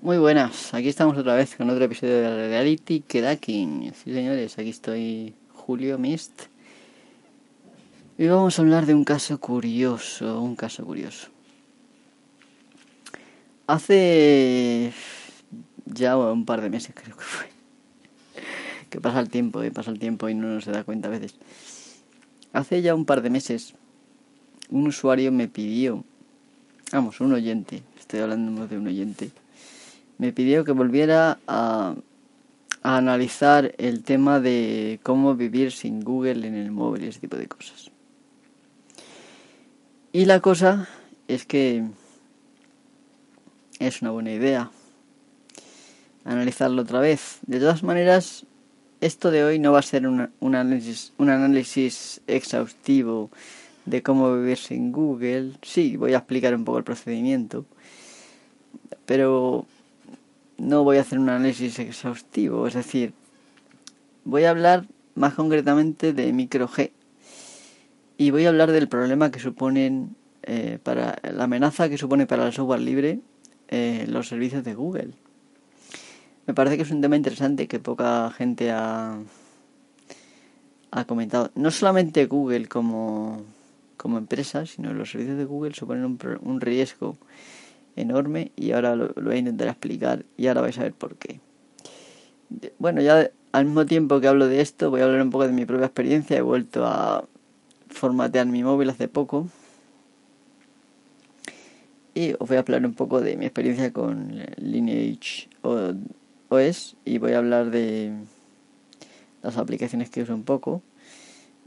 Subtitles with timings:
[0.00, 3.92] Muy buenas, aquí estamos otra vez con otro episodio de Reality Kedaking.
[3.94, 6.42] Sí, señores, aquí estoy Julio Mist.
[8.16, 11.26] Y vamos a hablar de un caso curioso, un caso curioso.
[13.66, 14.92] Hace
[15.84, 17.46] ya un par de meses creo que fue.
[18.90, 21.34] Que pasa el tiempo, y pasa el tiempo y no se da cuenta a veces.
[22.52, 23.74] Hace ya un par de meses
[24.70, 26.04] un usuario me pidió,
[26.92, 29.32] vamos, un oyente, estoy hablando de un oyente,
[30.18, 31.94] me pidió que volviera a,
[32.82, 37.48] analizar el tema de cómo vivir sin Google en el móvil y ese tipo de
[37.48, 37.90] cosas.
[40.12, 40.88] Y la cosa
[41.26, 41.84] es que
[43.78, 44.70] es una buena idea
[46.24, 47.38] analizarlo otra vez.
[47.46, 48.44] De todas maneras,
[49.00, 53.30] esto de hoy no va a ser un, análisis, un análisis exhaustivo
[53.86, 55.52] de cómo vivir sin Google.
[55.62, 57.64] Sí, voy a explicar un poco el procedimiento,
[59.06, 59.66] pero
[60.58, 62.66] no voy a hacer un análisis exhaustivo.
[62.66, 63.14] Es decir,
[64.24, 66.92] voy a hablar más concretamente de micro G
[68.16, 72.46] y voy a hablar del problema que suponen eh, para la amenaza que supone para
[72.46, 73.20] el software libre
[73.68, 75.12] eh, los servicios de Google.
[76.46, 79.18] Me parece que es un tema interesante que poca gente ha,
[80.90, 81.50] ha comentado.
[81.54, 83.42] No solamente Google como,
[83.96, 87.18] como empresa, sino los servicios de Google suponen un, un riesgo
[88.00, 91.40] enorme y ahora lo, voy a intentar explicar y ahora vais a ver por qué.
[92.78, 95.52] Bueno, ya al mismo tiempo que hablo de esto, voy a hablar un poco de
[95.52, 96.36] mi propia experiencia.
[96.36, 97.24] He vuelto a
[97.88, 99.48] formatear mi móvil hace poco.
[102.14, 107.32] Y os voy a hablar un poco de mi experiencia con Lineage OS y voy
[107.32, 108.12] a hablar de
[109.42, 110.82] las aplicaciones que uso un poco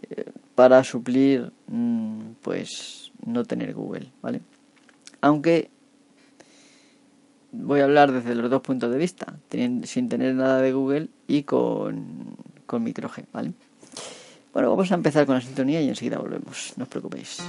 [0.09, 4.41] eh, para suplir mmm, pues no tener Google, ¿vale?
[5.21, 5.69] Aunque
[7.51, 11.09] voy a hablar desde los dos puntos de vista, teniendo, sin tener nada de Google
[11.27, 12.35] y con,
[12.65, 13.53] con micro G, ¿vale?
[14.53, 17.41] Bueno, vamos a empezar con la sintonía y enseguida volvemos, no os preocupéis.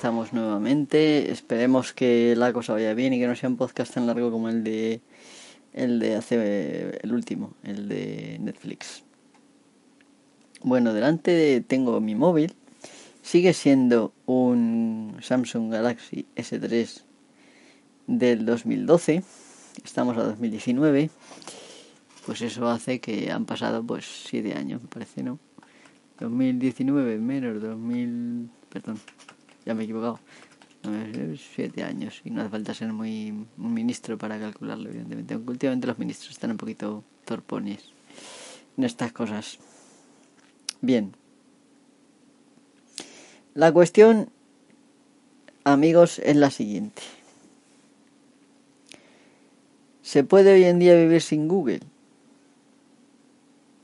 [0.00, 1.30] Estamos nuevamente.
[1.30, 4.48] Esperemos que la cosa vaya bien y que no sea un podcast tan largo como
[4.48, 5.02] el de
[5.74, 9.04] el de hace el último, el de Netflix.
[10.62, 12.54] Bueno, delante tengo mi móvil.
[13.20, 17.02] Sigue siendo un Samsung Galaxy S3
[18.06, 19.22] del 2012.
[19.84, 21.10] Estamos a 2019.
[22.24, 25.38] Pues eso hace que han pasado pues 7 años, me parece, ¿no?
[26.20, 28.98] 2019 menos 2000 perdón,
[29.64, 30.20] ya me he equivocado.
[31.54, 35.34] Siete años y no hace falta ser muy un ministro para calcularlo, evidentemente.
[35.34, 37.84] Aunque últimamente los ministros están un poquito torpones
[38.76, 39.58] en estas cosas.
[40.80, 41.14] Bien.
[43.54, 44.30] La cuestión,
[45.64, 47.02] amigos, es la siguiente.
[50.02, 51.80] ¿Se puede hoy en día vivir sin Google?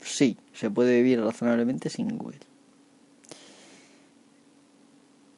[0.01, 2.39] Sí, se puede vivir razonablemente sin Google.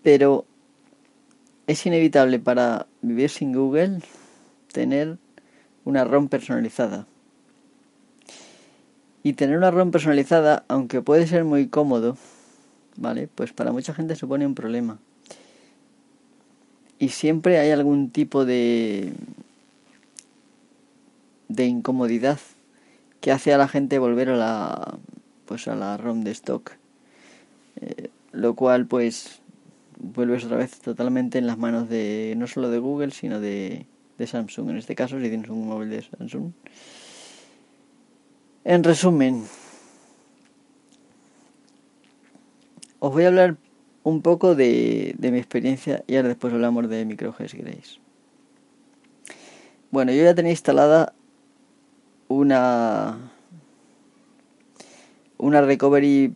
[0.04, 0.46] Pero
[1.68, 4.00] es inevitable para vivir sin Google
[4.72, 5.18] tener
[5.86, 7.06] una ROM personalizada.
[9.22, 12.18] Y tener una ROM personalizada, aunque puede ser muy cómodo,
[12.96, 13.28] ¿vale?
[13.34, 15.00] Pues para mucha gente supone un problema.
[16.98, 19.14] Y siempre hay algún tipo de
[21.48, 22.40] de incomodidad
[23.22, 24.98] que hace a la gente volver a la
[25.46, 26.72] pues a la ROM de stock.
[27.82, 29.42] Eh, lo cual pues
[30.00, 33.86] vuelves otra vez totalmente en las manos de no solo de Google, sino de,
[34.18, 34.72] de Samsung.
[34.72, 36.52] En este caso, si tienes un móvil de Samsung.
[38.64, 39.46] En resumen,
[43.00, 43.58] os voy a hablar
[44.04, 48.00] un poco de, de mi experiencia y ahora después hablamos de MicroG si queréis.
[49.92, 51.14] Bueno, yo ya tenía instalada
[52.28, 53.32] una
[55.40, 56.34] una recovery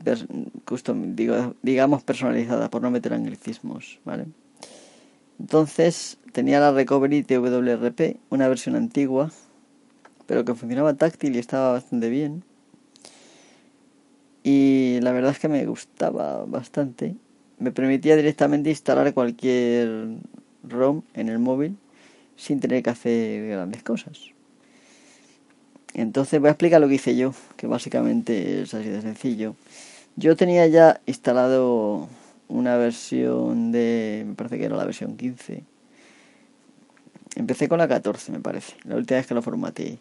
[0.66, 4.26] custom, digo, digamos personalizada, por no meter anglicismos, ¿vale?
[5.40, 9.30] Entonces tenía la recovery TWRP, una versión antigua,
[10.26, 12.44] pero que funcionaba táctil y estaba bastante bien.
[14.42, 17.16] Y la verdad es que me gustaba bastante.
[17.60, 20.18] Me permitía directamente instalar cualquier
[20.64, 21.78] ROM en el móvil
[22.38, 24.33] sin tener que hacer grandes cosas.
[25.94, 29.56] Entonces voy a explicar lo que hice yo, que básicamente es así de sencillo.
[30.16, 32.08] Yo tenía ya instalado
[32.48, 35.64] una versión de, me parece que era la versión 15.
[37.36, 40.00] Empecé con la 14, me parece, la última vez que lo formateé.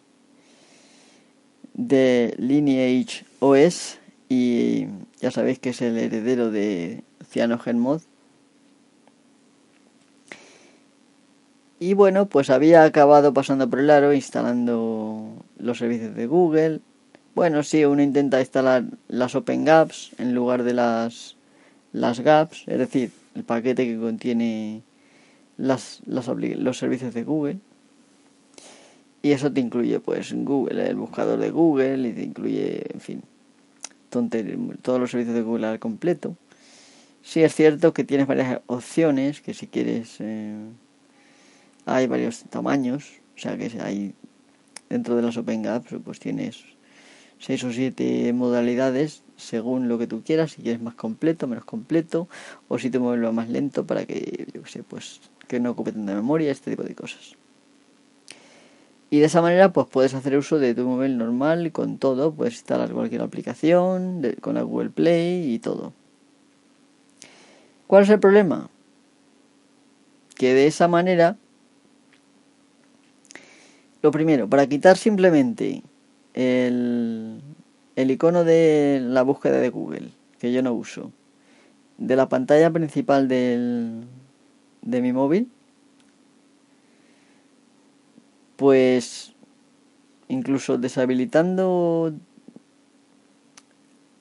[1.73, 3.97] De Lineage OS
[4.29, 4.87] y
[5.19, 8.01] ya sabéis que es el heredero de CyanogenMod
[11.83, 16.81] Y bueno, pues había acabado pasando por el aro instalando los servicios de Google.
[17.35, 21.35] Bueno, sí, uno intenta instalar las Open Gaps en lugar de las,
[21.91, 24.83] las Gaps, es decir, el paquete que contiene
[25.57, 27.57] las, las, los servicios de Google.
[29.21, 33.23] Y eso te incluye pues Google, el buscador de Google, y te incluye, en fin,
[34.09, 36.35] todos los servicios de Google al completo.
[37.23, 40.17] Sí es cierto que tienes varias opciones, que si quieres...
[40.19, 40.55] Eh,
[41.85, 44.13] hay varios tamaños, o sea que hay
[44.93, 46.63] dentro de las Open Gaps pues tienes
[47.39, 52.29] seis o siete modalidades según lo que tú quieras, si quieres más completo, menos completo,
[52.67, 55.91] o si te mueves lo más lento para que, yo sé, pues que no ocupe
[55.91, 57.35] tanta memoria, este tipo de cosas.
[59.09, 62.53] Y de esa manera pues puedes hacer uso de tu móvil normal con todo, puedes
[62.53, 65.93] instalar cualquier aplicación con la Google Play y todo.
[67.87, 68.69] ¿Cuál es el problema?
[70.35, 71.37] Que de esa manera
[74.03, 75.81] lo primero, para quitar simplemente
[76.33, 77.41] el,
[77.95, 80.09] icono de la búsqueda de Google,
[80.39, 81.13] que yo no uso,
[81.97, 84.03] de la pantalla principal del,
[84.81, 85.49] de mi móvil,
[88.57, 89.33] pues
[90.27, 92.13] incluso deshabilitando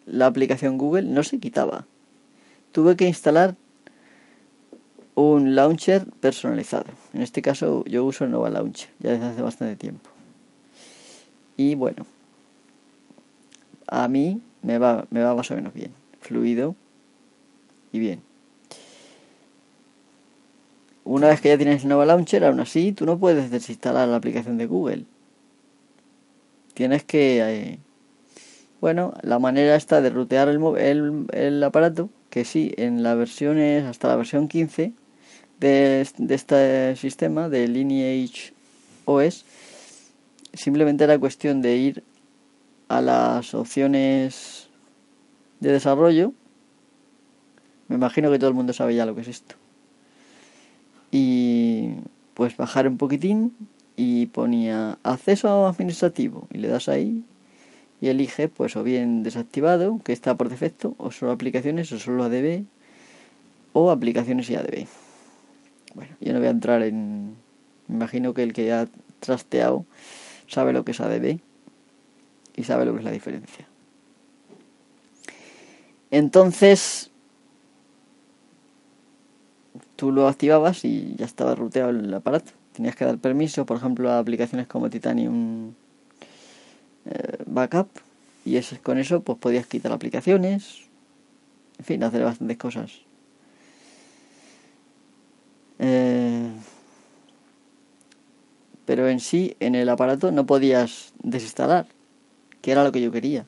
[0.07, 1.87] la aplicación Google no se quitaba.
[2.71, 3.57] Tuve que instalar
[5.17, 7.02] un launcher personalizado.
[7.13, 10.11] En este caso yo uso el Nova Launcher ya desde hace bastante tiempo.
[11.57, 12.07] Y bueno,
[13.87, 16.75] a mí me va, me va más o menos bien, fluido
[17.93, 18.23] y bien.
[21.05, 24.17] Una vez que ya tienes el Nova Launcher, aún así tú no puedes desinstalar la
[24.17, 25.05] aplicación de Google.
[26.75, 27.41] Tienes que...
[27.41, 27.79] Eh,
[28.81, 33.85] bueno, la manera está de rutear el, el, el aparato, que sí, en las versiones,
[33.85, 34.93] hasta la versión 15,
[35.63, 36.01] de,
[36.35, 38.53] este sistema, de Lineage
[39.05, 39.45] OS,
[40.53, 42.05] simplemente era cuestión de ir
[42.89, 44.69] a las opciones
[45.61, 46.33] de desarrollo.
[47.89, 49.55] Me imagino que todo el mundo sabe ya lo que es esto.
[51.13, 51.91] Y
[52.35, 53.55] pues bajar un poquitín
[53.97, 57.23] y ponía acceso administrativo y le das ahí
[58.01, 62.25] y elige pues o bien desactivado que está por defecto o solo aplicaciones o solo
[62.25, 62.65] ADB
[63.75, 64.89] o aplicaciones y ADB.
[65.95, 67.37] Bueno, yo no voy a entrar en...
[67.89, 68.89] Me imagino que el que ha
[69.21, 69.85] trasteado
[70.47, 71.39] sabe lo que es ADB
[72.57, 73.67] y sabe lo que es la diferencia.
[76.11, 77.11] Entonces,
[79.97, 82.53] tú lo activabas y ya estaba ruteado el aparato.
[82.73, 85.73] Tenías que dar permiso, por ejemplo, a aplicaciones como Titanium
[87.05, 87.89] eh, Backup
[88.45, 90.83] y eso, con eso pues podías quitar aplicaciones,
[91.79, 93.01] en fin, hacer bastantes cosas.
[95.79, 96.49] Eh,
[98.85, 101.87] pero en sí, en el aparato no podías desinstalar,
[102.61, 103.47] que era lo que yo quería.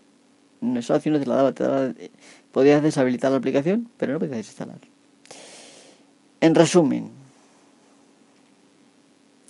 [0.76, 1.93] Esa opción no te la daba, te daba,
[2.52, 4.78] podías deshabilitar la aplicación, pero no podías desinstalar.
[6.40, 7.11] En resumen,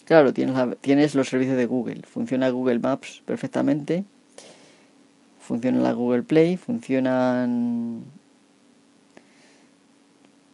[0.04, 4.04] claro, tienes, tienes los servicios de Google, funciona Google Maps perfectamente,
[5.40, 8.04] funciona la Google Play, funcionan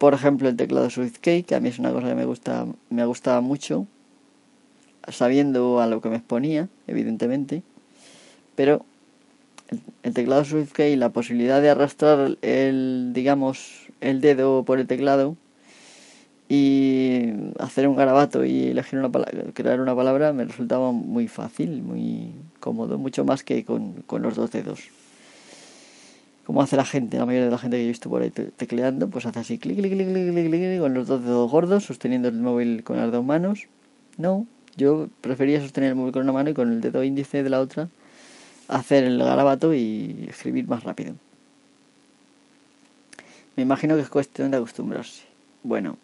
[0.01, 3.05] por ejemplo, el teclado SwiftKey, que a mí es una cosa que me gusta, me
[3.05, 3.85] gustaba mucho,
[5.07, 7.61] sabiendo a lo que me exponía, evidentemente.
[8.55, 8.83] Pero
[10.01, 15.37] el, teclado SwiftKey, la posibilidad de arrastrar el, digamos, el dedo por el teclado
[16.49, 21.83] y hacer un garabato y elegir una palabra, crear una palabra me resultaba muy fácil,
[21.83, 24.79] muy cómodo, mucho más que con, con los dos dedos
[26.51, 29.09] como hace la gente, la mayoría de la gente que he visto por ahí tecleando,
[29.09, 32.27] pues hace así, clic, clic, clic, clic, clic, clic, con los dos dedos gordos, sosteniendo
[32.27, 33.67] el móvil con las dos manos.
[34.17, 37.49] No, yo prefería sostener el móvil con una mano y con el dedo índice de
[37.49, 37.87] la otra
[38.67, 41.15] hacer el garabato y escribir más rápido.
[43.55, 45.23] Me imagino que es cuestión de acostumbrarse.
[45.63, 45.97] Bueno.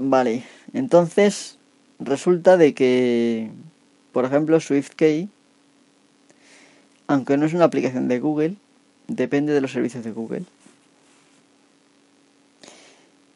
[0.00, 0.42] Vale,
[0.72, 1.58] entonces
[2.00, 3.52] resulta de que,
[4.10, 5.28] por ejemplo, SwiftKey,
[7.12, 8.54] aunque no es una aplicación de Google,
[9.06, 10.44] depende de los servicios de Google.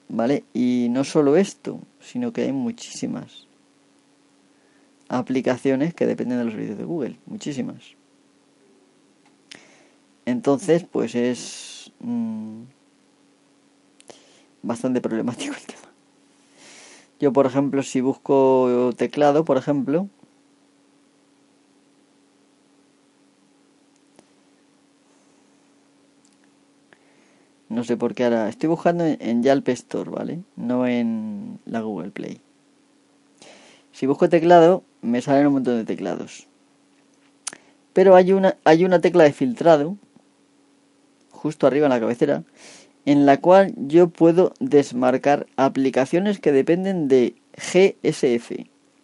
[0.08, 0.44] ¿Vale?
[0.54, 3.46] Y no solo esto, sino que hay muchísimas
[5.08, 7.82] aplicaciones que dependen de los servicios de Google, muchísimas.
[10.24, 12.62] Entonces, pues es mm,
[14.62, 15.92] bastante problemático el tema.
[17.20, 20.08] Yo, por ejemplo, si busco teclado, por ejemplo,
[27.76, 30.40] no sé por qué ahora estoy buscando en Yalp Store, ¿vale?
[30.56, 32.40] No en la Google Play.
[33.92, 36.46] Si busco teclado, me salen un montón de teclados.
[37.92, 39.98] Pero hay una, hay una tecla de filtrado,
[41.30, 42.44] justo arriba en la cabecera,
[43.04, 48.52] en la cual yo puedo desmarcar aplicaciones que dependen de GSF.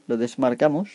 [0.07, 0.89] Lo desmarcamos.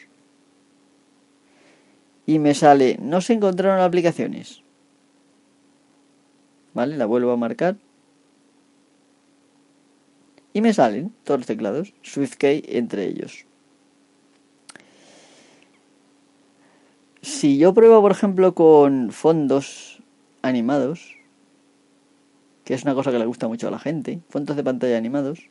[2.25, 4.63] Y me sale, no se encontraron aplicaciones.
[6.77, 6.95] ¿Vale?
[6.95, 7.75] La vuelvo a marcar.
[10.53, 13.47] Y me salen todos los teclados, SwiftKey entre ellos.
[17.23, 20.03] Si yo pruebo, por ejemplo, con fondos
[20.43, 21.15] animados,
[22.63, 25.49] que es una cosa que le gusta mucho a la gente, fondos de pantalla animados,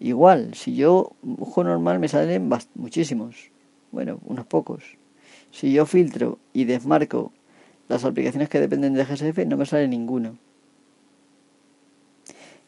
[0.00, 3.52] igual, si yo busco normal me salen muchísimos,
[3.92, 4.82] bueno, unos pocos.
[5.52, 7.32] Si yo filtro y desmarco
[7.90, 10.38] las aplicaciones que dependen de GSF, no me sale ninguno.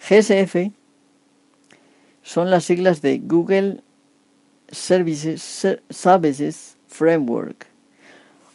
[0.00, 0.72] GSF
[2.24, 3.82] son las siglas de Google
[4.68, 7.68] Services, Services Framework,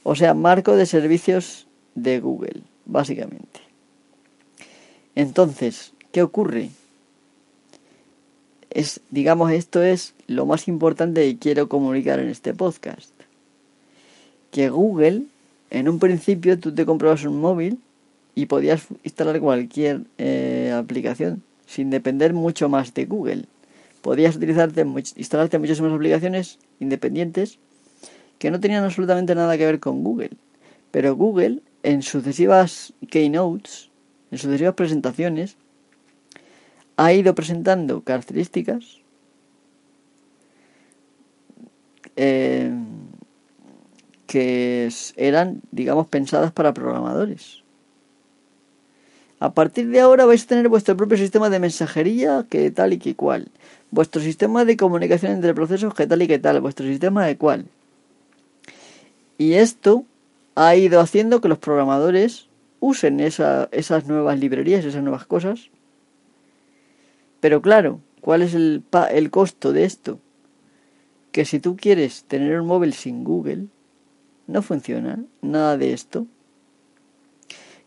[0.03, 3.61] o sea, marco de servicios de Google, básicamente.
[5.15, 6.71] Entonces, ¿qué ocurre?
[8.71, 13.11] Es, digamos, esto es lo más importante que quiero comunicar en este podcast.
[14.51, 15.23] Que Google,
[15.69, 17.79] en un principio, tú te comprabas un móvil
[18.35, 23.45] y podías instalar cualquier eh, aplicación sin depender mucho más de Google.
[24.01, 27.59] Podías utilizarte, instalarte muchísimas aplicaciones independientes
[28.39, 30.31] que no tenían absolutamente nada que ver con Google.
[30.91, 33.89] Pero Google, en sucesivas keynotes,
[34.31, 35.57] en sucesivas presentaciones,
[36.95, 39.01] ha ido presentando características
[42.15, 42.71] eh,
[44.27, 47.63] que eran, digamos, pensadas para programadores.
[49.39, 52.97] A partir de ahora vais a tener vuestro propio sistema de mensajería que tal y
[52.97, 53.49] que cual.
[53.91, 56.59] Vuestro sistema de comunicación entre procesos que tal y que tal.
[56.59, 57.65] Vuestro sistema de cual.
[59.37, 60.05] Y esto
[60.55, 62.47] ha ido haciendo que los programadores
[62.79, 65.69] usen esas nuevas librerías, esas nuevas cosas.
[67.39, 70.19] Pero claro, ¿cuál es el, el costo de esto?
[71.31, 73.67] Que si tú quieres tener un móvil sin Google,
[74.47, 76.25] no funciona nada de esto.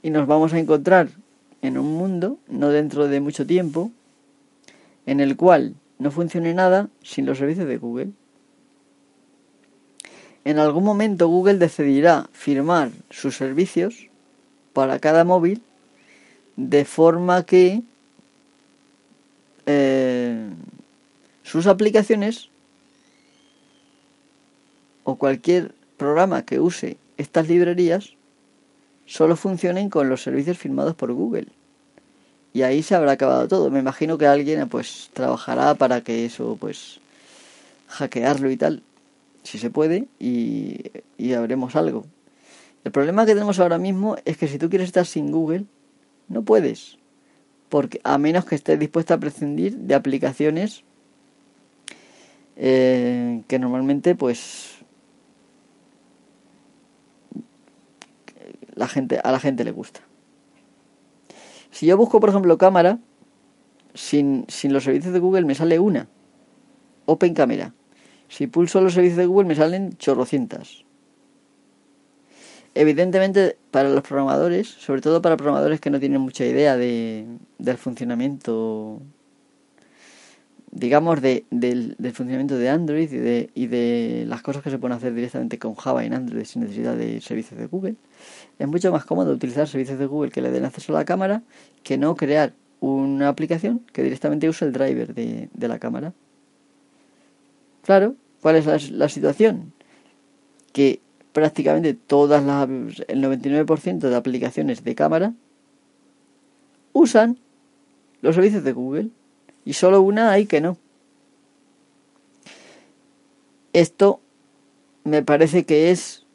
[0.03, 1.09] Y nos vamos a encontrar
[1.63, 3.91] en un mundo, no dentro de mucho tiempo,
[5.07, 8.11] en el cual no funcione nada sin los servicios de Google.
[10.45, 14.09] En algún momento Google decidirá firmar sus servicios
[14.73, 15.63] para cada móvil
[16.57, 17.83] de forma que
[19.67, 20.49] eh,
[21.43, 22.49] sus aplicaciones
[25.05, 28.15] o cualquier programa que use estas librerías
[29.05, 31.49] solo funcionen con los servicios firmados por Google.
[32.55, 33.71] Y ahí se habrá acabado todo.
[33.71, 37.01] Me imagino que alguien pues trabajará para que eso pues
[37.89, 38.83] hackearlo y tal
[39.43, 40.91] si se puede, y,
[41.35, 42.05] habremos algo.
[42.85, 45.65] El problema que tenemos ahora mismo es que si tú quieres estar sin Google,
[46.29, 46.99] no puedes.
[47.69, 50.83] Porque a menos que estés dispuesto a prescindir de aplicaciones
[52.57, 54.80] eh, que normalmente pues
[58.81, 60.01] la gente a la gente le gusta.
[61.71, 62.99] Si yo busco, por ejemplo, cámara,
[63.95, 66.09] sin, sin los servicios de Google me sale una.
[67.05, 67.75] Open Camera.
[68.29, 70.85] Si pulso los servicios de Google me salen chorrocientas.
[72.75, 77.27] Evidentemente, para los programadores, sobre todo para programadores que no tienen mucha idea de,
[77.59, 79.03] del funcionamiento
[80.71, 84.97] digamos, de, del, funcionamiento de Android y de, y de las cosas que se pueden
[84.97, 87.97] hacer directamente con Java en Android sin necesidad de servicios de Google,
[88.61, 91.43] es mucho más cómodo utilizar servicios de Google que le den acceso a la cámara
[91.83, 96.13] que no crear una aplicación que directamente use el driver de, de la cámara.
[97.83, 99.73] Claro, ¿cuál es la, la situación?
[100.75, 101.01] Que
[101.33, 102.69] prácticamente todas las,
[103.09, 105.33] el 99% de aplicaciones de cámara
[106.93, 107.39] usan
[108.21, 109.09] los servicios de Google
[109.65, 110.77] y solo una hay que no.
[113.73, 114.21] Esto
[115.05, 116.27] me parece que es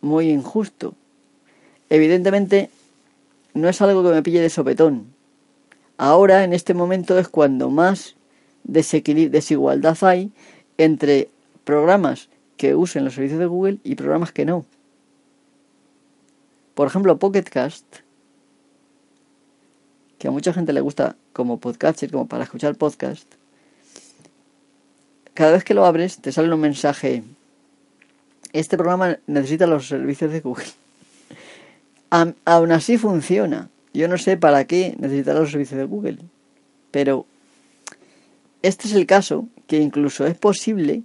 [0.00, 0.94] muy injusto.
[1.90, 2.70] Evidentemente
[3.52, 5.12] no es algo que me pille de sopetón.
[5.98, 8.16] Ahora, en este momento, es cuando más
[8.64, 10.32] desigualdad hay
[10.78, 11.28] entre
[11.64, 14.64] programas que usen los servicios de Google y programas que no.
[16.74, 17.84] Por ejemplo, Pocket Cast,
[20.18, 23.26] que a mucha gente le gusta como podcaster, como para escuchar podcast,
[25.34, 27.22] cada vez que lo abres te sale un mensaje.
[28.52, 30.66] Este programa necesita los servicios de Google.
[32.10, 33.70] Aún así funciona.
[33.94, 36.18] Yo no sé para qué necesitará los servicios de Google.
[36.90, 37.26] Pero
[38.62, 41.02] este es el caso que incluso es posible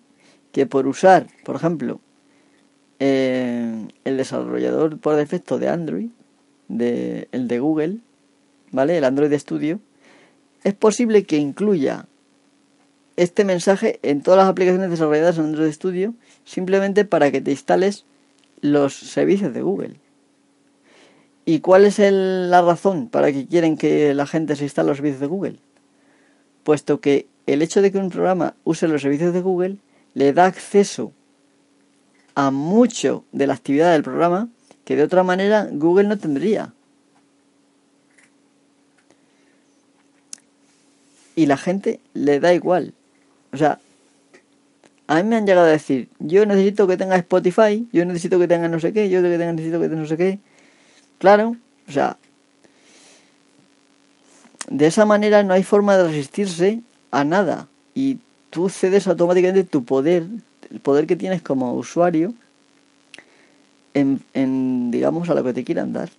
[0.52, 2.00] que por usar, por ejemplo,
[3.00, 6.10] eh, el desarrollador por defecto de Android,
[6.68, 7.98] de, el de Google,
[8.72, 8.98] ¿vale?
[8.98, 9.80] El Android Studio,
[10.64, 12.08] es posible que incluya
[13.18, 18.06] este mensaje en todas las aplicaciones desarrolladas en Android Studio, simplemente para que te instales
[18.62, 19.96] los servicios de Google.
[21.46, 25.22] ¿Y cuál es la razón para que quieren que la gente se instale los servicios
[25.22, 25.60] de Google?
[26.64, 29.78] Puesto que el hecho de que un programa use los servicios de Google
[30.16, 31.12] le da acceso
[32.34, 34.50] a mucho de la actividad del programa
[34.84, 36.74] que de otra manera Google no tendría.
[41.36, 42.94] Y la gente le da igual.
[43.54, 43.80] O sea,
[45.08, 48.48] a mí me han llegado a decir, yo necesito que tenga Spotify, yo necesito que
[48.48, 50.40] tenga no sé qué, yo necesito que tenga no sé qué.
[51.20, 51.56] Claro,
[51.88, 52.18] o sea,
[54.70, 56.82] de esa manera no hay forma de resistirse
[57.12, 57.68] a nada.
[57.94, 60.26] Y tú cedes automáticamente tu poder,
[60.70, 62.34] el poder que tienes como usuario,
[63.94, 66.10] en, digamos, a lo que te quieran dar.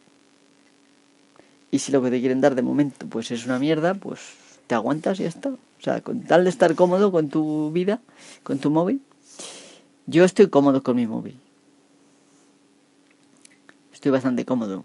[1.70, 4.20] Y si lo que te quieren dar de momento pues es una mierda, pues
[4.66, 5.50] te aguantas y ya está.
[5.50, 8.00] O sea, con tal de estar cómodo con tu vida,
[8.42, 9.02] con tu móvil.
[10.06, 11.38] Yo estoy cómodo con mi móvil.
[14.10, 14.84] Bastante cómodo.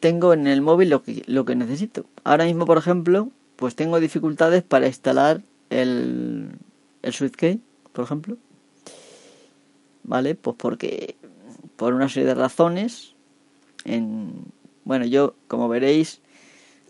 [0.00, 2.06] tengo en el móvil lo que, lo que necesito.
[2.24, 6.50] Ahora mismo, por ejemplo, pues tengo dificultades para instalar el,
[7.02, 7.60] el SwiftKey,
[7.92, 8.36] por ejemplo.
[10.04, 10.34] ¿Vale?
[10.34, 11.16] Pues porque
[11.76, 13.14] por una serie de razones,
[13.84, 14.32] en,
[14.84, 16.20] bueno, yo, como veréis,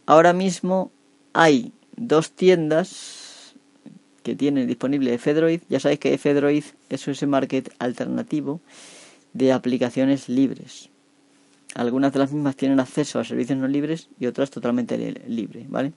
[0.07, 0.93] ahora mismo
[1.33, 3.28] hay dos tiendas
[4.29, 5.63] que tienen disponible Fedroid.
[5.71, 8.61] Ya sabéis que Fedroid es ese market alternativo
[9.33, 10.91] de aplicaciones libres.
[11.75, 15.95] Algunas de las mismas tienen acceso a servicios no libres y otras totalmente libre, ¿vale?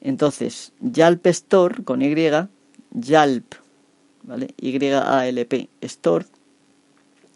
[0.00, 2.14] Entonces, Yalp Store con Y,
[2.92, 3.54] Yalp,
[4.22, 4.54] ¿vale?
[4.56, 6.24] Y-A-L-P Store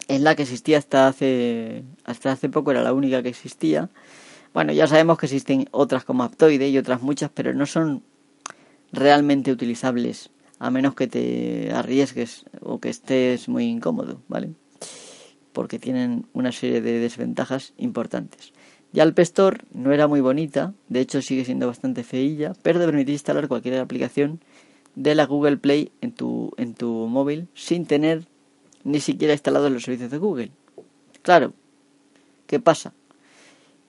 [0.07, 3.89] es la que existía hasta hace hasta hace poco era la única que existía.
[4.53, 8.01] Bueno, ya sabemos que existen otras como Aptoide y otras muchas, pero no son
[8.93, 10.29] realmente utilizables
[10.59, 14.51] a menos que te arriesgues o que estés muy incómodo, ¿vale?
[15.53, 18.51] porque tienen una serie de desventajas importantes.
[18.91, 22.85] Ya el Store no era muy bonita, de hecho sigue siendo bastante feilla, pero te
[22.85, 24.39] permite instalar cualquier aplicación
[24.95, 28.27] de la Google Play en tu, en tu móvil sin tener
[28.83, 30.51] ni siquiera instalado los servicios de Google.
[31.21, 31.53] Claro,
[32.45, 32.93] ¿qué pasa?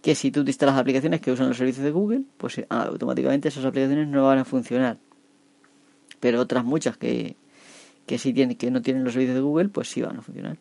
[0.04, 3.64] Que si tú instalas aplicaciones que usan los servicios de Google, pues eh, automáticamente esas
[3.64, 4.98] aplicaciones no van a funcionar.
[6.20, 7.36] Pero otras muchas que,
[8.06, 10.58] que tienen, que no tienen los servicios de Google, pues sí van a funcionar.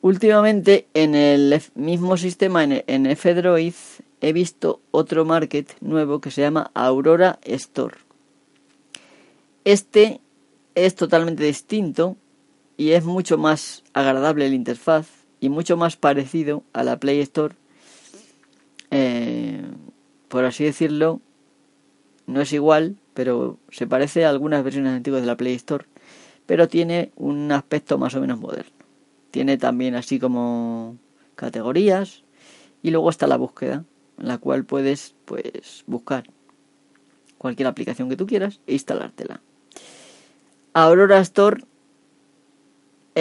[0.00, 3.74] Últimamente en el mismo sistema, en, F-Droid,
[4.20, 7.96] he visto otro market nuevo que se llama Aurora Store.
[9.64, 10.20] Este
[10.76, 12.16] es totalmente distinto
[12.76, 15.08] y es mucho más agradable la interfaz
[15.40, 17.54] y mucho más parecido a la Play Store.
[18.90, 19.62] Eh,
[20.28, 21.20] por así decirlo,
[22.26, 25.86] no es igual, pero se parece a algunas versiones antiguas de la Play Store,
[26.46, 28.72] pero tiene un aspecto más o menos moderno.
[29.30, 30.96] Tiene también así como
[31.34, 32.22] categorías
[32.82, 33.84] y luego está la búsqueda
[34.18, 36.24] en la cual puedes pues buscar
[37.38, 39.40] cualquier aplicación que tú quieras e instalártela.
[40.74, 41.62] Aurora Store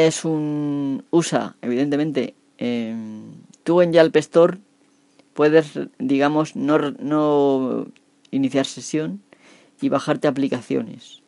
[0.06, 2.36] es un usa evidentemente
[3.64, 4.60] tú en Yelp Store
[5.34, 7.88] puedes, digamos, no, no
[8.32, 9.22] iniciar sesión
[9.82, 11.22] y bajarte aplicaciones.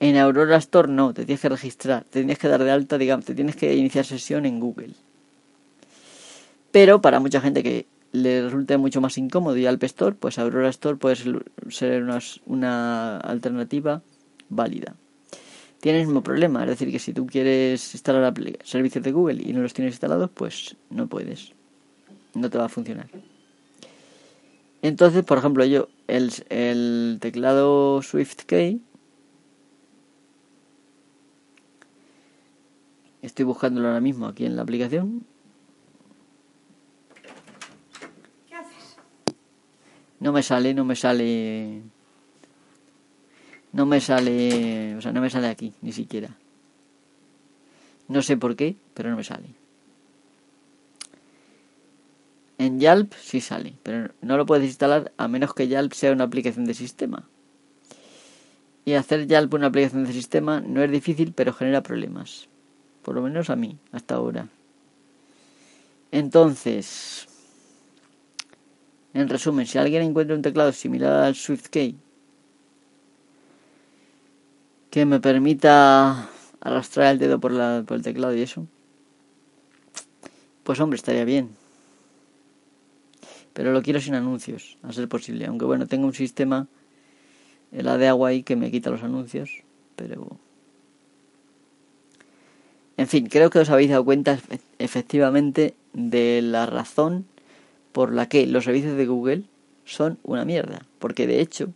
[0.00, 3.24] En Aurora Store no, te tienes que registrar, te tienes que dar de alta, digamos,
[3.24, 4.94] te tienes que iniciar sesión en Google.
[6.70, 10.96] Pero para mucha gente que le resulte mucho más incómodo App Store, pues Aurora Store
[10.96, 11.16] puede
[11.70, 14.02] ser una, una alternativa
[14.48, 14.94] válida.
[15.80, 19.52] Tiene el mismo problema, es decir, que si tú quieres instalar servicios de Google y
[19.52, 21.52] no los tienes instalados, pues no puedes.
[22.34, 23.08] No te va a funcionar.
[24.82, 28.80] Entonces, por ejemplo, yo, el, el teclado SwiftKey,
[33.22, 35.24] estoy buscándolo ahora mismo aquí en la aplicación,
[40.20, 41.82] no me sale, no me sale.
[43.78, 44.96] No me sale.
[44.96, 46.30] O sea, no me sale aquí, ni siquiera.
[48.08, 49.50] No sé por qué, pero no me sale.
[52.58, 56.24] En Yelp sí sale, pero no lo puedes instalar a menos que Yelp sea una
[56.24, 57.28] aplicación de sistema.
[58.84, 62.48] Y hacer Yelp una aplicación de sistema no es difícil, pero genera problemas.
[63.02, 64.48] Por lo menos a mí, hasta ahora.
[66.10, 67.28] Entonces,
[69.14, 72.07] en resumen, si alguien encuentra un teclado similar al SwiftKey
[74.98, 78.66] que me permita arrastrar el dedo por, la, por el teclado y eso,
[80.64, 81.50] pues hombre, estaría bien.
[83.52, 85.46] Pero lo quiero sin anuncios, a ser posible.
[85.46, 86.66] Aunque bueno, tengo un sistema,
[87.70, 89.62] la de agua ahí, que me quita los anuncios,
[89.94, 90.36] pero...
[92.96, 94.36] En fin, creo que os habéis dado cuenta
[94.80, 97.24] efectivamente de la razón
[97.92, 99.44] por la que los servicios de Google
[99.84, 100.86] son una mierda.
[100.98, 101.72] Porque de hecho,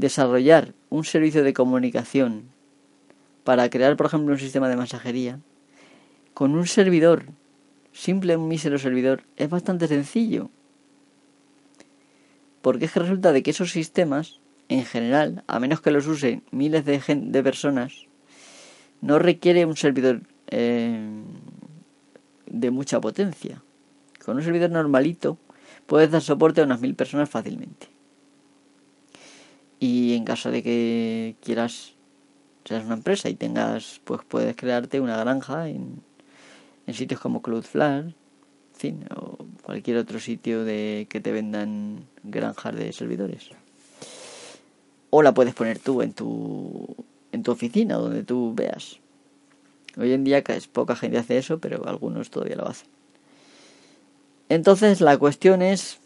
[0.00, 2.44] desarrollar un servicio de comunicación
[3.44, 5.38] para crear, por ejemplo, un sistema de mensajería
[6.34, 7.26] con un servidor,
[7.92, 10.50] simple, un mísero servidor, es bastante sencillo.
[12.62, 16.42] Porque es que resulta de que esos sistemas, en general, a menos que los usen
[16.50, 18.06] miles de, de personas,
[19.00, 21.22] no requiere un servidor eh,
[22.46, 23.62] de mucha potencia.
[24.24, 25.38] Con un servidor normalito
[25.86, 27.99] puedes dar soporte a unas mil personas fácilmente.
[29.80, 31.94] Y en caso de que quieras,
[32.64, 36.02] seas una empresa y tengas, pues puedes crearte una granja en,
[36.86, 38.14] en sitios como Cloudflare,
[38.74, 43.50] fin, o cualquier otro sitio de que te vendan granjas de servidores.
[45.08, 46.94] O la puedes poner tú en tu
[47.32, 48.98] en tu oficina, donde tú veas.
[49.96, 52.88] Hoy en día es poca gente hace eso, pero algunos todavía lo hacen.
[54.48, 55.98] Entonces la cuestión es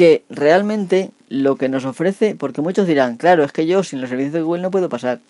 [0.00, 4.08] que realmente lo que nos ofrece, porque muchos dirán, claro, es que yo sin los
[4.08, 5.20] servicios de Google no puedo pasar.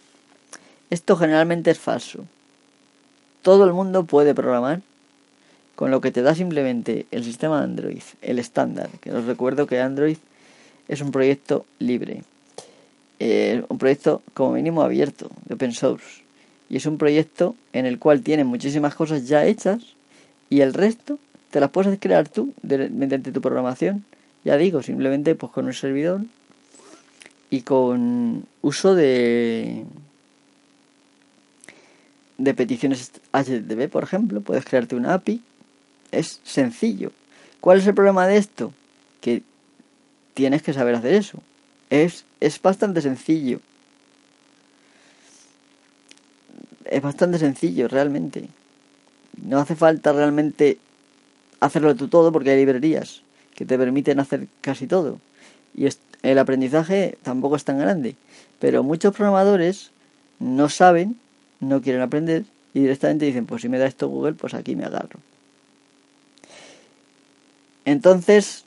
[0.90, 2.24] Esto generalmente es falso.
[3.42, 4.80] Todo el mundo puede programar
[5.74, 9.80] con lo que te da simplemente el sistema Android, el estándar, que os recuerdo que
[9.80, 10.18] Android
[10.86, 12.22] es un proyecto libre,
[13.18, 16.22] eh, un proyecto como mínimo abierto, de open source
[16.68, 19.82] y es un proyecto en el cual tienes muchísimas cosas ya hechas
[20.48, 21.18] y el resto
[21.50, 24.04] te las puedes crear tú mediante tu programación.
[24.44, 26.22] Ya digo, simplemente pues con un servidor
[27.50, 29.84] y con uso de
[32.38, 35.42] de peticiones HTTP, por ejemplo, puedes crearte una API.
[36.10, 37.12] Es sencillo.
[37.60, 38.72] ¿Cuál es el problema de esto?
[39.20, 39.42] Que
[40.32, 41.42] tienes que saber hacer eso.
[41.90, 43.60] Es, es bastante sencillo.
[46.90, 48.48] es bastante sencillo realmente.
[49.42, 50.78] No hace falta realmente
[51.60, 53.22] hacerlo tú todo porque hay librerías
[53.54, 55.18] que te permiten hacer casi todo.
[55.74, 55.88] Y
[56.22, 58.16] el aprendizaje tampoco es tan grande.
[58.58, 59.90] Pero muchos programadores
[60.38, 61.16] no saben,
[61.60, 64.84] no quieren aprender y directamente dicen, pues si me da esto Google, pues aquí me
[64.84, 65.20] agarro.
[67.84, 68.64] Entonces,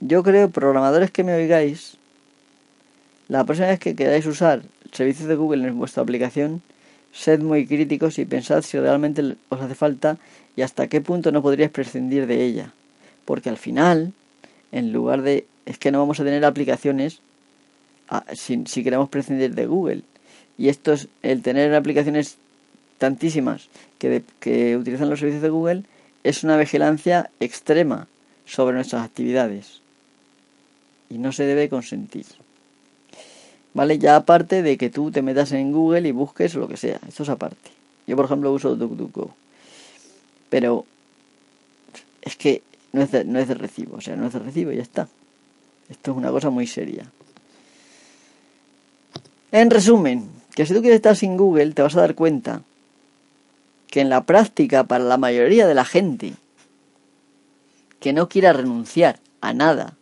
[0.00, 1.96] yo creo, programadores que me oigáis,
[3.28, 6.62] la próxima vez que queráis usar servicios de Google en vuestra aplicación,
[7.12, 10.16] Sed muy críticos y pensad si realmente os hace falta
[10.56, 12.72] y hasta qué punto no podríais prescindir de ella.
[13.26, 14.14] Porque al final,
[14.72, 15.46] en lugar de...
[15.66, 17.20] es que no vamos a tener aplicaciones
[18.08, 20.02] ah, si, si queremos prescindir de Google.
[20.58, 22.36] Y esto es el tener aplicaciones
[22.98, 25.82] tantísimas que, que utilizan los servicios de Google
[26.24, 28.08] es una vigilancia extrema
[28.44, 29.80] sobre nuestras actividades.
[31.08, 32.26] Y no se debe consentir.
[33.74, 33.98] ¿vale?
[33.98, 37.22] Ya aparte de que tú te metas en Google y busques lo que sea, esto
[37.22, 37.70] es aparte.
[38.06, 39.34] Yo, por ejemplo, uso DuckDuckGo.
[40.50, 40.84] Pero
[42.22, 44.72] es que no es, de, no es de recibo, o sea, no es de recibo
[44.72, 45.08] y ya está.
[45.88, 47.06] Esto es una cosa muy seria.
[49.50, 52.62] En resumen, que si tú quieres estar sin Google, te vas a dar cuenta
[53.88, 56.34] que en la práctica para la mayoría de la gente
[58.00, 59.96] que no quiera renunciar a nada,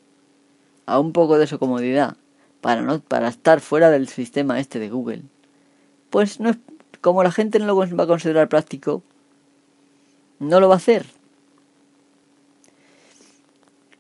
[0.87, 2.17] a un poco de su comodidad,
[2.61, 5.23] para no para estar fuera del sistema este de Google,
[6.11, 6.55] pues no
[7.01, 9.03] como la gente no lo va a considerar práctico,
[10.39, 11.07] no lo va a hacer.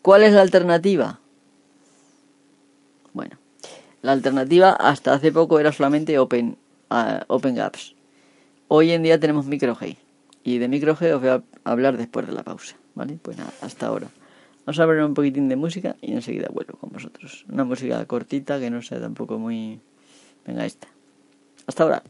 [0.02, 1.20] ¿Cuál es la alternativa?
[3.12, 3.36] Bueno,
[4.00, 6.56] la alternativa hasta hace poco era solamente Open,
[6.90, 7.94] uh, Open Apps.
[8.68, 9.96] Hoy en día tenemos MicroG.
[10.42, 12.76] Y de MicroG os voy a hablar después de la pausa.
[12.94, 13.18] ¿Vale?
[13.20, 14.08] Pues nada, hasta ahora.
[14.64, 17.44] Vamos a ver un poquitín de música y enseguida vuelvo con vosotros.
[17.50, 19.80] Una música cortita que no sea tampoco muy...
[20.46, 20.88] Venga, esta.
[21.66, 22.02] Hasta ahora.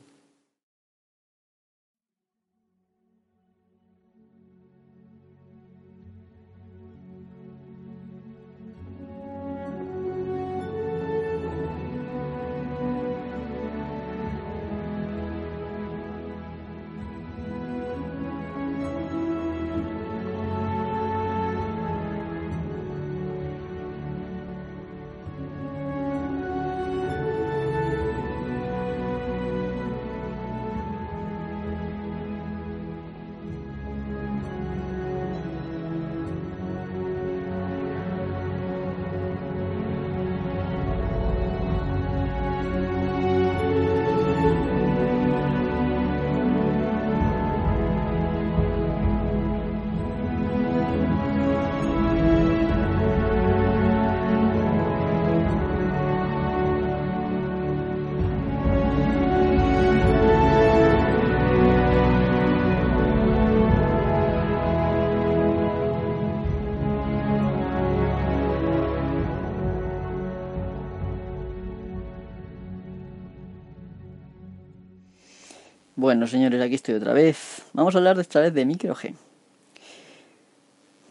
[75.97, 77.63] Bueno, señores, aquí estoy otra vez.
[77.73, 79.15] Vamos a hablar de esta vez de micro-G.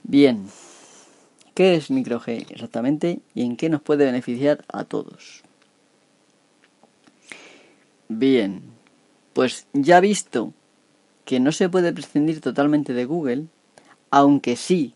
[0.04, 0.48] Bien,
[1.54, 5.44] ¿qué es micro-G exactamente y en qué nos puede beneficiar a todos?
[8.08, 8.64] Bien,
[9.34, 10.54] pues ya visto
[11.26, 13.46] que no se puede prescindir totalmente de Google,
[14.10, 14.96] aunque sí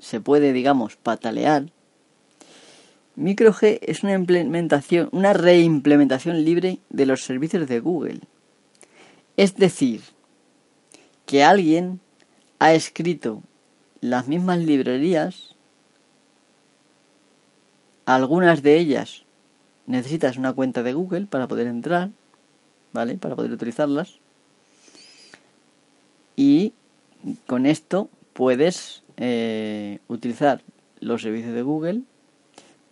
[0.00, 1.66] se puede, digamos, patalear,
[3.16, 8.20] MicroG es una implementación, una reimplementación libre de los servicios de Google
[9.36, 10.02] es decir,
[11.26, 12.00] que alguien
[12.58, 13.42] ha escrito
[14.00, 15.54] las mismas librerías,
[18.04, 19.24] algunas de ellas
[19.86, 22.10] necesitas una cuenta de Google para poder entrar,
[22.92, 23.16] ¿vale?
[23.16, 24.18] Para poder utilizarlas.
[26.36, 26.72] Y
[27.46, 30.62] con esto puedes eh, utilizar
[31.00, 32.02] los servicios de Google,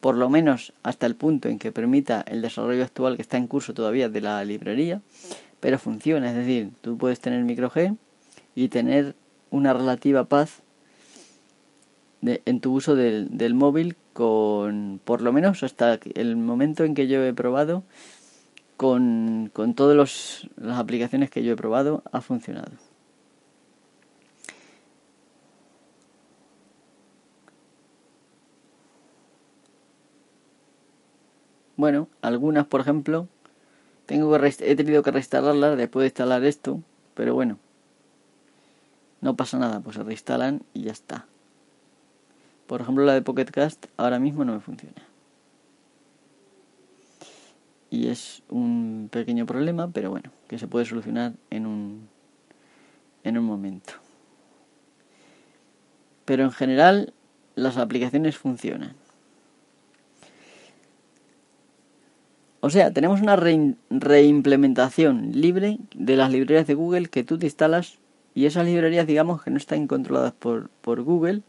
[0.01, 3.46] por lo menos hasta el punto en que permita el desarrollo actual que está en
[3.46, 5.01] curso todavía de la librería,
[5.60, 6.30] pero funciona.
[6.30, 7.96] Es decir, tú puedes tener micro G
[8.54, 9.14] y tener
[9.50, 10.62] una relativa paz
[12.22, 17.06] en tu uso del, del, móvil con, por lo menos hasta el momento en que
[17.06, 17.84] yo he probado,
[18.76, 19.96] con, con todas
[20.56, 22.72] las aplicaciones que yo he probado, ha funcionado.
[31.76, 33.28] Bueno, algunas, por ejemplo,
[34.08, 36.80] tengo que he tenido que reinstalarla después de instalar esto,
[37.12, 37.58] pero bueno.
[39.20, 41.26] No pasa nada, pues se reinstalan y ya está.
[42.66, 45.02] Por ejemplo, la de Pocket Cast ahora mismo no me funciona.
[47.90, 52.08] Y es un pequeño problema, pero bueno, que se puede solucionar en un
[53.24, 53.92] en un momento.
[56.24, 57.12] Pero en general
[57.56, 58.94] las aplicaciones funcionan.
[62.60, 67.98] O sea, tenemos una reimplementación libre de las librerías de Google que tú te instalas
[68.34, 71.42] y esas librerías digamos que no están controladas por, por Google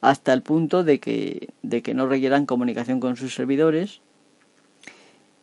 [0.00, 4.00] hasta el punto de que, de que no requieran comunicación con sus servidores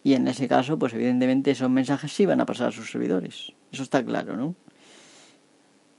[0.04, 3.52] y en ese caso pues evidentemente esos mensajes sí van a pasar a sus servidores.
[3.74, 4.56] Eso está claro, ¿no?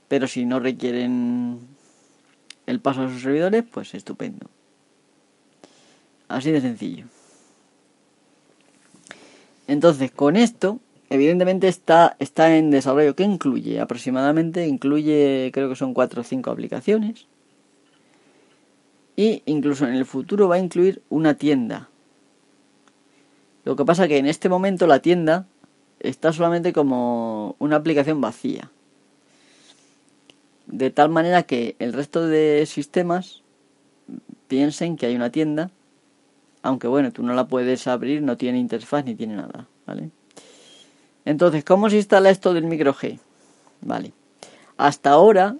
[0.07, 1.59] Pero si no requieren
[2.65, 4.49] el paso a sus servidores, pues estupendo.
[6.27, 7.05] Así de sencillo.
[9.71, 13.15] Entonces, con esto, evidentemente está, está en desarrollo.
[13.15, 13.79] ¿Qué incluye?
[13.79, 17.25] Aproximadamente incluye, creo que son 4 o 5 aplicaciones.
[19.15, 21.87] Y incluso en el futuro va a incluir una tienda.
[23.63, 25.47] Lo que pasa que en este momento la tienda
[26.01, 28.71] está solamente como una aplicación vacía.
[30.67, 33.41] De tal manera que el resto de sistemas
[34.49, 35.71] piensen que hay una tienda
[36.63, 40.09] aunque bueno, tú no la puedes abrir, no tiene interfaz ni tiene nada, ¿vale?
[41.25, 43.19] Entonces, ¿cómo se instala esto del micro G?
[43.81, 44.13] Vale.
[44.77, 45.55] hasta ahora,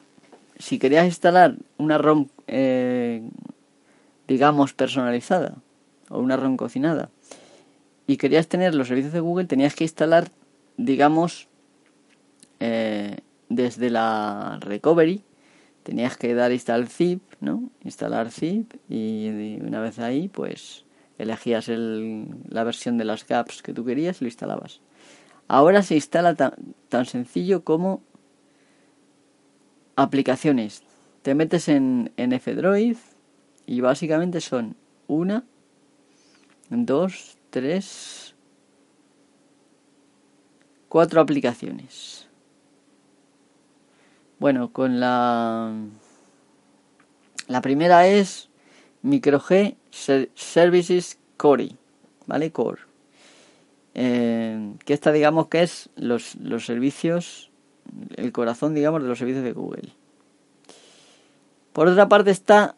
[0.60, 3.24] si querías instalar una ROM, eh,
[4.28, 5.56] digamos, personalizada,
[6.10, 7.10] o una ROM cocinada,
[8.06, 10.30] y querías tener los servicios de Google, tenías que instalar,
[10.78, 11.48] digamos,
[12.60, 13.18] eh,
[13.50, 15.24] desde la recovery,
[15.84, 17.70] tenías que dar install zip, ¿no?
[17.84, 20.86] Instalar zip y una vez ahí, pues
[21.22, 24.82] elegías el, la versión de las gaps que tú querías y lo instalabas.
[25.48, 26.54] Ahora se instala tan,
[26.90, 28.02] tan sencillo como
[29.96, 30.84] aplicaciones.
[31.22, 32.98] Te metes en, en F-Droid
[33.66, 34.76] y básicamente son
[35.08, 35.44] una,
[36.70, 38.36] dos, tres,
[40.90, 42.28] cuatro aplicaciones.
[44.40, 45.74] Bueno, con la
[47.52, 48.51] la primera es
[49.04, 49.76] MicroG
[50.36, 51.76] Services Core,
[52.28, 52.52] ¿vale?
[52.52, 52.82] Core.
[53.94, 57.52] Eh, que esta digamos que es los, los servicios,
[58.16, 59.90] el corazón digamos de los servicios de Google.
[61.74, 62.76] Por otra parte está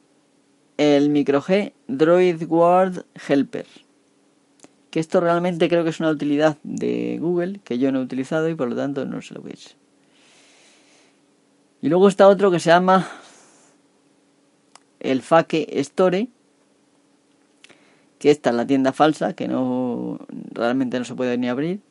[0.77, 3.65] el MicroG Droid World Helper.
[4.89, 8.49] Que esto realmente creo que es una utilidad de Google que yo no he utilizado
[8.49, 9.75] y por lo tanto no sé lo es.
[11.81, 13.09] Y luego está otro que se llama
[15.03, 16.27] el Fake Store,
[18.19, 20.19] que esta es la tienda falsa, que no
[20.51, 21.81] realmente no se puede ni abrir.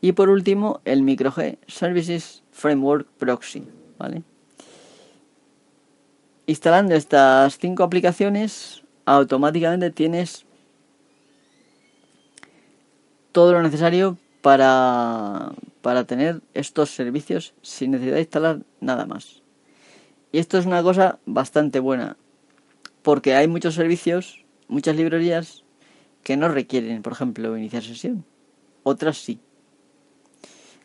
[0.00, 3.64] Y por último, el MicroG Services Framework Proxy,
[3.98, 4.22] ¿vale?
[6.46, 10.46] Instalando estas cinco aplicaciones, automáticamente tienes
[13.32, 19.42] todo lo necesario para, para tener estos servicios sin necesidad de instalar nada más.
[20.32, 22.16] Y esto es una cosa bastante buena,
[23.02, 25.64] porque hay muchos servicios, muchas librerías
[26.22, 28.24] que no requieren, por ejemplo, iniciar sesión.
[28.82, 29.40] Otras sí.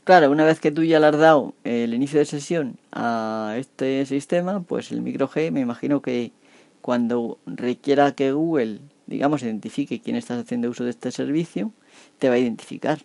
[0.04, 4.06] Claro, una vez que tú ya le has dado el inicio de sesión a este
[4.06, 6.34] sistema, pues el micro G me imagino que
[6.82, 11.72] cuando requiera que Google, digamos, identifique quién estás haciendo uso de este servicio,
[12.20, 13.00] te va a identificar.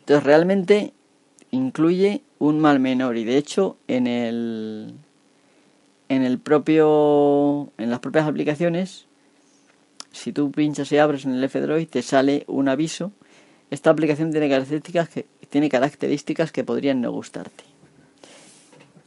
[0.00, 0.92] Entonces realmente
[1.50, 4.94] incluye un mal menor y de hecho en el
[6.08, 9.06] en el propio en las propias aplicaciones
[10.16, 13.12] si tú pinchas y abres en el F-Droid te sale un aviso.
[13.70, 17.64] Esta aplicación tiene características que tiene características que podrían no gustarte.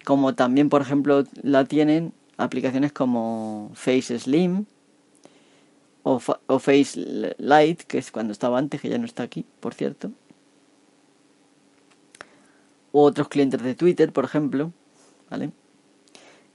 [0.05, 4.65] Como también por ejemplo la tienen aplicaciones como Face Slim
[6.03, 9.73] o, o Face Light que es cuando estaba antes que ya no está aquí por
[9.73, 10.11] cierto.
[12.91, 14.73] U otros clientes de Twitter por ejemplo
[15.29, 15.51] vale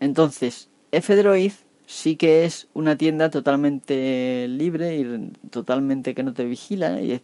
[0.04, 1.52] entonces, F-Droid
[1.86, 7.22] sí que es una tienda totalmente libre y totalmente que no te vigila y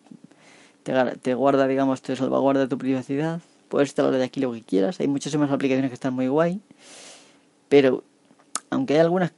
[0.83, 3.43] te, guarda, digamos, te salvaguarda tu privacidad.
[3.69, 4.99] Puedes instalar de aquí lo que quieras.
[4.99, 6.63] Hay muchísimas aplicaciones que están muy guay.
[7.69, 8.03] Pero,
[8.71, 9.33] aunque hay algunas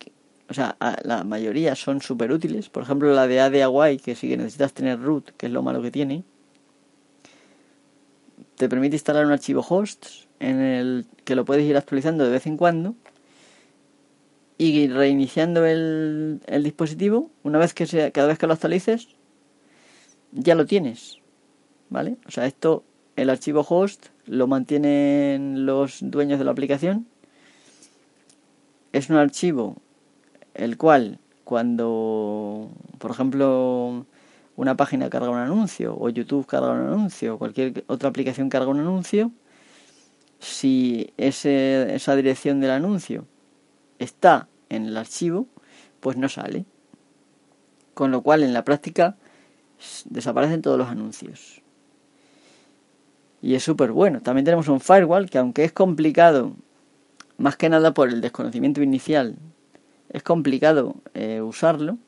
[0.48, 2.68] o sea, la mayoría son súper útiles.
[2.68, 5.83] Por ejemplo, la de ADAY, que sí que necesitas tener root, que es lo malo
[5.83, 6.22] que tiene.
[8.55, 10.07] Te permite instalar un archivo host
[10.38, 12.94] en el que lo puedes ir actualizando de vez en cuando
[14.62, 19.09] y reiniciando el, el dispositivo, una vez que sea, cada vez que lo actualices,
[20.31, 21.18] ya lo tienes.
[21.90, 22.16] ¿Vale?
[22.27, 22.85] O sea, esto,
[23.16, 27.09] el archivo host lo mantienen los dueños de la aplicación.
[28.92, 29.79] Es un archivo
[30.55, 34.07] el cual cuando, por ejemplo,
[34.55, 38.68] una página carga un anuncio o YouTube carga un anuncio o cualquier otra aplicación carga
[38.68, 39.33] un anuncio,
[40.38, 43.27] si ese, esa dirección del anuncio
[43.98, 45.46] está en el archivo,
[46.00, 46.64] pues no sale.
[47.94, 49.16] Con lo cual en la práctica
[50.06, 51.62] desaparecen todos los anuncios.
[53.40, 54.20] Y es súper bueno.
[54.22, 56.52] También tenemos un firewall que aunque es complicado,
[57.38, 59.37] más que nada por el desconocimiento inicial,
[60.11, 61.98] es complicado eh, usarlo,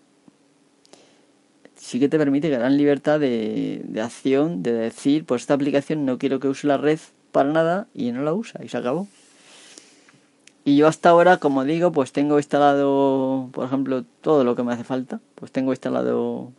[1.77, 6.18] sí que te permite gran libertad de, de acción, de decir, pues esta aplicación no
[6.18, 6.98] quiero que use la red
[7.33, 9.09] para nada y no la usa y se acabó.
[10.64, 14.72] Y yo hasta ahora, como digo, pues tengo instalado, por ejemplo, todo lo que me
[14.72, 15.20] hace falta.
[15.35, 16.52] Pues tengo instalado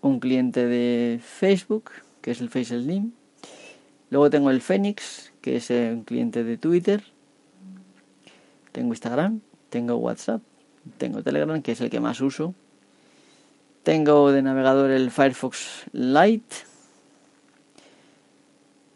[0.00, 1.90] un cliente de Facebook,
[2.20, 3.12] que es el Face Slim.
[4.10, 7.02] Luego tengo el Phoenix, que es un cliente de Twitter.
[8.70, 9.40] Tengo Instagram,
[9.70, 10.42] tengo WhatsApp,
[10.96, 12.54] tengo Telegram, que es el que más uso.
[13.82, 16.69] Tengo de navegador el Firefox Lite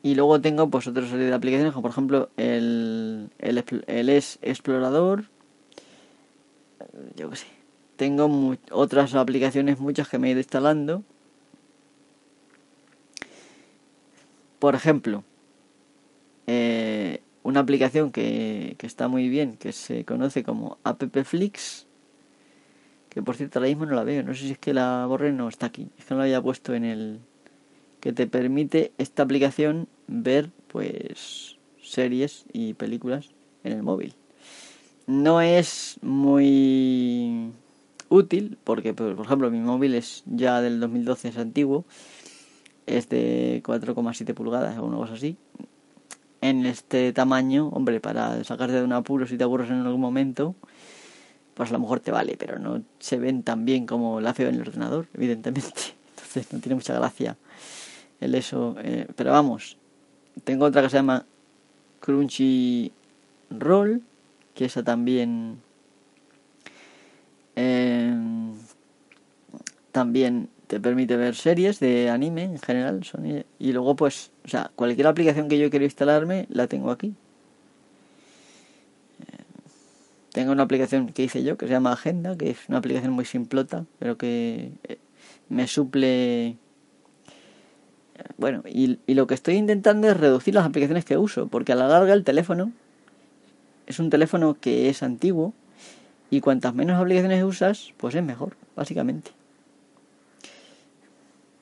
[0.04, 5.24] y luego tengo pues otra serie de aplicaciones, como por ejemplo el, el, es explorador.
[7.16, 7.46] Yo qué sé.
[7.96, 11.04] Tengo otras aplicaciones, muchas que me he ido instalando.
[14.58, 15.24] Por ejemplo,
[16.48, 21.86] eh, una aplicación que, que está muy bien, que se conoce como AppFlix,
[23.08, 25.32] que por cierto ahora mismo no la veo, no sé si es que la borré
[25.32, 27.20] no está aquí, es que no la había puesto en el
[28.00, 33.30] que te permite esta aplicación ver pues series y películas
[33.62, 34.14] en el móvil.
[35.06, 37.52] No es muy
[38.08, 41.84] útil porque por ejemplo mi móvil es ya del 2012 es antiguo
[42.86, 45.36] es de 4,7 pulgadas o una cosa así
[46.40, 50.54] en este tamaño hombre para sacarte de un apuro si te aburres en algún momento
[51.54, 54.48] pues a lo mejor te vale pero no se ven tan bien como la veo
[54.48, 55.80] en el ordenador evidentemente
[56.10, 57.36] entonces no tiene mucha gracia
[58.20, 59.78] el eso eh, pero vamos
[60.42, 61.24] tengo otra que se llama
[62.00, 62.92] Crunchy
[63.50, 64.02] Roll
[64.54, 65.60] que esa también
[67.56, 68.14] eh,
[69.92, 73.00] también te permite ver series de anime en general.
[73.58, 77.14] y luego, pues, o sea, cualquier aplicación que yo quiero instalarme, la tengo aquí.
[79.20, 79.42] Eh,
[80.32, 83.24] tengo una aplicación que hice yo que se llama Agenda, que es una aplicación muy
[83.24, 84.98] simplota, pero que eh,
[85.48, 86.56] me suple.
[88.36, 91.76] Bueno, y, y lo que estoy intentando es reducir las aplicaciones que uso, porque a
[91.76, 92.72] la larga el teléfono
[93.86, 95.52] es un teléfono que es antiguo
[96.30, 99.30] y cuantas menos aplicaciones usas, pues es mejor, básicamente.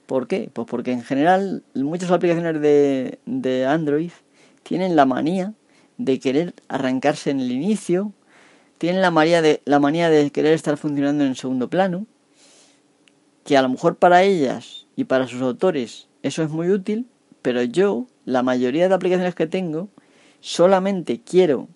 [0.06, 0.50] ¿Por qué?
[0.52, 4.10] Pues porque en general muchas aplicaciones de, de Android
[4.62, 5.54] tienen la manía
[5.98, 8.12] de querer arrancarse en el inicio,
[8.78, 12.06] tienen la manía, de, la manía de querer estar funcionando en segundo plano,
[13.44, 17.06] que a lo mejor para ellas y para sus autores eso es muy útil,
[17.42, 19.88] pero yo, la mayoría de aplicaciones que tengo,
[20.40, 21.68] solamente quiero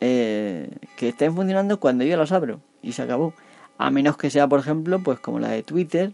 [0.00, 3.34] eh, que estén funcionando cuando yo las abro y se acabó.
[3.78, 6.12] A menos que sea, por ejemplo, pues como la de Twitter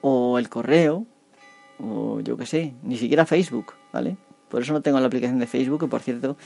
[0.00, 1.06] o el correo
[1.78, 4.16] o yo que sé, ni siquiera Facebook, ¿vale?
[4.48, 6.36] Por eso no tengo la aplicación de Facebook, que por cierto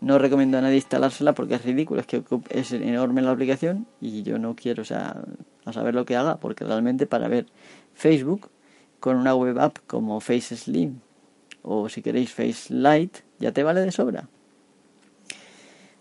[0.00, 4.22] no recomiendo a nadie instalársela porque es ridículo, es que es enorme la aplicación y
[4.22, 5.22] yo no quiero, o sea,
[5.64, 7.46] a saber lo que haga, porque realmente para ver
[7.94, 8.50] Facebook
[9.04, 11.00] con una web app como Face Slim
[11.60, 14.30] o si queréis Face Lite ya te vale de sobra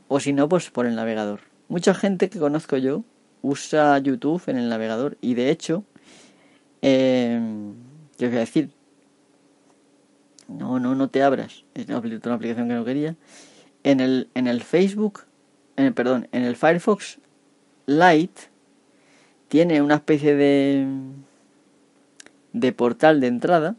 [0.08, 1.42] o si no, pues por el navegador.
[1.68, 3.04] Mucha gente que conozco yo
[3.42, 5.84] usa YouTube en el navegador y de hecho,
[6.82, 7.42] eh,
[8.18, 8.70] ¿qué os voy a decir?
[10.48, 11.66] No, no, no te abras.
[11.74, 13.18] Es una aplicación que no quería.
[13.84, 15.26] En el, en el Facebook,
[15.76, 17.18] en el, perdón, en el Firefox
[17.86, 18.44] Lite
[19.50, 20.88] tiene una especie de
[22.54, 23.76] de portal de entrada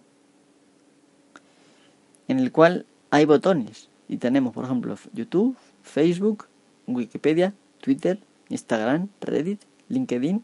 [2.29, 6.47] en el cual hay botones y tenemos por ejemplo YouTube, Facebook,
[6.87, 8.18] Wikipedia, Twitter,
[8.49, 10.43] Instagram, Reddit, LinkedIn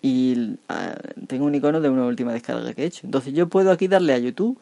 [0.00, 0.96] y ah,
[1.26, 3.06] tengo un icono de una última descarga que he hecho.
[3.06, 4.58] Entonces yo puedo aquí darle a YouTube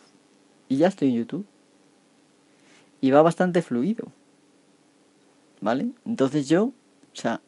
[0.69, 1.47] y ya estoy en YouTube.
[3.01, 4.07] Y va bastante fluido.
[5.61, 5.91] ¿Vale?
[6.05, 6.73] Entonces yo, o
[7.13, 7.41] sea,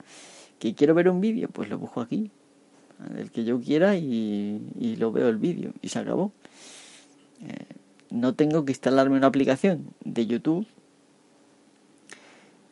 [0.58, 2.30] que quiero ver un vídeo, pues lo busco aquí.
[3.16, 6.32] El que yo quiera y, y lo veo el vídeo y se acabó.
[7.42, 7.76] Eh,
[8.10, 10.66] no tengo que instalarme una aplicación de YouTube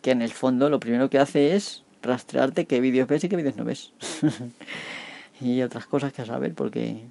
[0.06, 3.34] que en el fondo lo primero que hace es rastrearte qué vídeos ves y qué
[3.34, 3.92] vídeos no ves.
[5.40, 7.02] y otras cosas que saber, porque...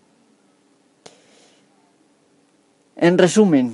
[2.96, 3.74] En resumen,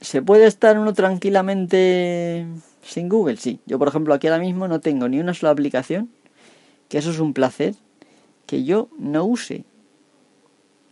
[0.00, 2.44] ¿se puede estar uno tranquilamente
[2.82, 3.36] sin Google?
[3.36, 3.60] Sí.
[3.66, 6.10] Yo, por ejemplo, aquí ahora mismo no tengo ni una sola aplicación,
[6.88, 7.76] que eso es un placer,
[8.52, 9.64] que yo no use.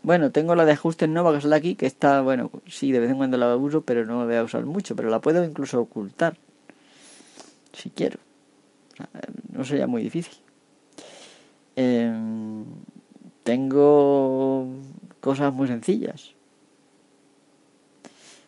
[0.02, 3.18] Bueno, tengo la de ajustes nueva que aquí, que está, bueno, sí, de vez en
[3.18, 6.38] cuando la uso, pero no la voy a usar mucho, pero la puedo incluso ocultar
[7.74, 8.18] si quiero.
[9.52, 10.38] no sería muy difícil.
[11.76, 12.64] Em,
[13.42, 14.66] tengo
[15.20, 16.32] cosas muy sencillas.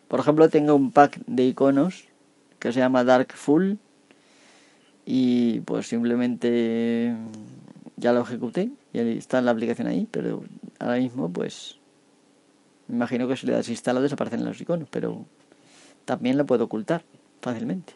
[0.07, 2.05] Por ejemplo, tengo un pack de iconos
[2.57, 3.73] que se llama Dark Full
[5.05, 7.15] y pues simplemente
[7.97, 10.43] ya lo ejecuté y está la aplicación ahí, pero
[10.79, 11.79] ahora mismo pues
[12.87, 15.25] me imagino que si le das instala desaparecen los iconos, pero
[16.05, 17.03] también lo puedo ocultar
[17.41, 17.93] fácilmente.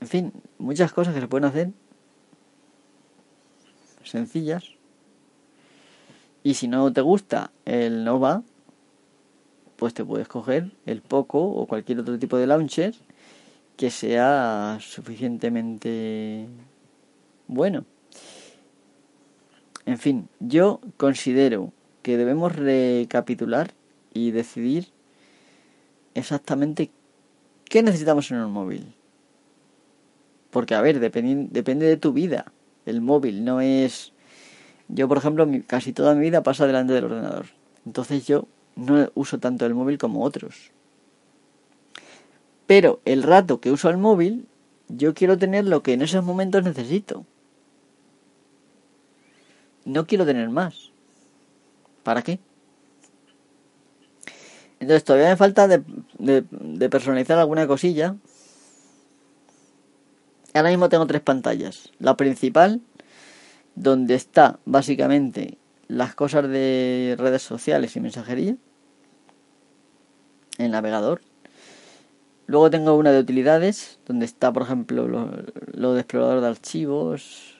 [0.00, 1.70] En fin, muchas cosas que se pueden hacer
[4.04, 4.64] sencillas.
[6.42, 8.42] Y si no te gusta el Nova,
[9.76, 12.94] pues te puedes coger el Poco o cualquier otro tipo de launcher
[13.76, 16.46] que sea suficientemente
[17.48, 17.84] bueno.
[19.84, 21.72] En fin, yo considero
[22.02, 23.72] que debemos recapitular
[24.12, 24.88] y decidir
[26.14, 26.90] exactamente
[27.64, 28.94] qué necesitamos en un móvil.
[30.50, 32.52] Porque, a ver, depende, de tu vida.
[32.86, 34.12] El móvil no es...
[34.88, 37.46] Yo, por ejemplo, casi toda mi vida pasa delante del ordenador.
[37.84, 40.70] Entonces yo no uso tanto el móvil como otros.
[42.66, 44.46] Pero el rato que uso el móvil,
[44.88, 47.26] yo quiero tener lo que en esos momentos necesito.
[49.86, 50.90] No quiero tener más.
[52.02, 52.38] ¿Para qué?
[54.78, 55.82] Entonces todavía me falta de,
[56.18, 58.16] de, personalizar alguna cosilla.
[60.52, 61.90] Ahora mismo tengo tres pantallas.
[61.98, 62.82] La principal,
[63.74, 65.56] donde está básicamente
[65.88, 68.56] las cosas de redes sociales y mensajería.
[70.58, 71.22] El navegador.
[72.46, 77.55] Luego tengo una de utilidades, donde está, por ejemplo, lo, de explorador de archivos,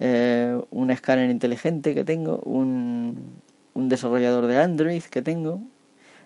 [0.00, 3.40] eh, un escáner inteligente que tengo, un,
[3.74, 5.60] un desarrollador de Android que tengo,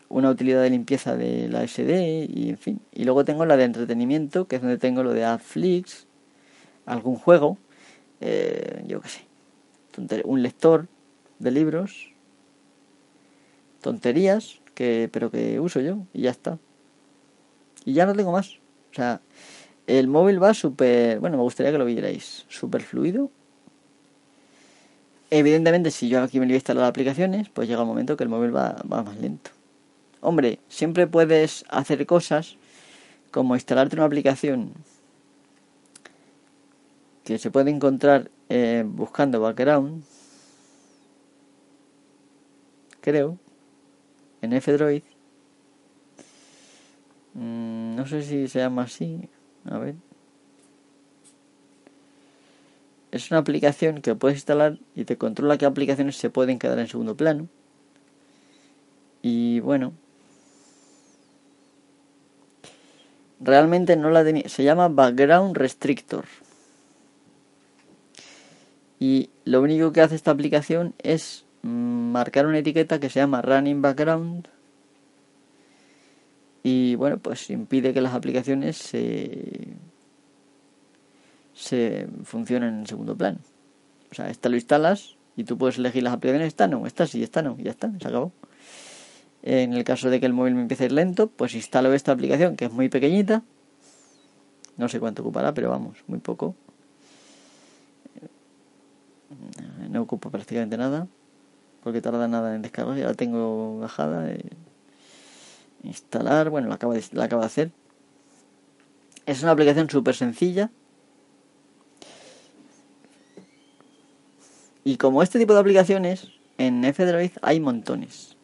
[0.09, 2.81] una utilidad de limpieza de la SD y en fin.
[2.93, 6.07] Y luego tengo la de entretenimiento, que es donde tengo lo de Netflix,
[6.87, 7.59] algún juego,
[8.21, 9.29] eh, yo qué sé,
[10.25, 10.87] un lector
[11.39, 12.13] de libros,
[13.81, 16.59] tonterías, que pero que uso yo y ya está.
[17.85, 18.59] Y ya no tengo más.
[18.91, 19.21] O sea,
[19.87, 23.31] el móvil va súper, bueno, me gustaría que lo vierais, súper fluido.
[25.31, 28.31] Evidentemente, si yo aquí me voy a instalar aplicaciones, pues llega un momento que el
[28.31, 29.51] móvil va, va más lento.
[30.21, 32.57] Hombre, siempre puedes hacer cosas
[33.31, 34.73] como instalarte una aplicación
[37.25, 40.03] que se puede encontrar eh, buscando background,
[43.03, 43.37] creo,
[44.41, 45.03] en F-Droid.
[47.35, 49.29] Mm, no sé si se llama así.
[49.67, 50.08] A ver.
[53.11, 56.89] Es una aplicación que puedes instalar y te controla qué aplicaciones se pueden quedar en
[56.89, 57.49] segundo plano.
[59.23, 59.95] Y bueno,
[63.41, 64.49] realmente no la tenía.
[64.49, 66.27] Se llama Background Restrictor.
[69.01, 73.43] Y lo único que hace esta aplicación es mm, marcar una etiqueta que se llama
[73.43, 74.49] Running Background.
[76.63, 79.69] Y bueno, pues impide que las aplicaciones se,
[81.59, 83.39] se funcionen en segundo plano.
[84.13, 86.49] O sea, esta lo instalas y tú puedes elegir las aplicaciones.
[86.49, 88.33] Esta no, esta sí, esta no, ya está, se acabó.
[89.43, 92.13] En el caso de que el móvil me empiece a ir lento, pues instalo esta
[92.13, 93.43] aplicación que es muy pequeñita.
[94.77, 96.55] No sé cuánto ocupará, pero vamos, muy poco.
[99.91, 101.09] No ocupa prácticamente nada,
[101.83, 102.97] porque tarda nada en descargar.
[102.97, 104.31] Ya la tengo bajada.
[104.31, 104.45] Eh,
[105.83, 107.71] instalar, bueno, la acabo, de, la acabo de hacer.
[109.27, 110.71] Es una aplicación súper sencilla.
[114.89, 118.39] Y como este tipo de aplicaciones, en F-Droid hay montones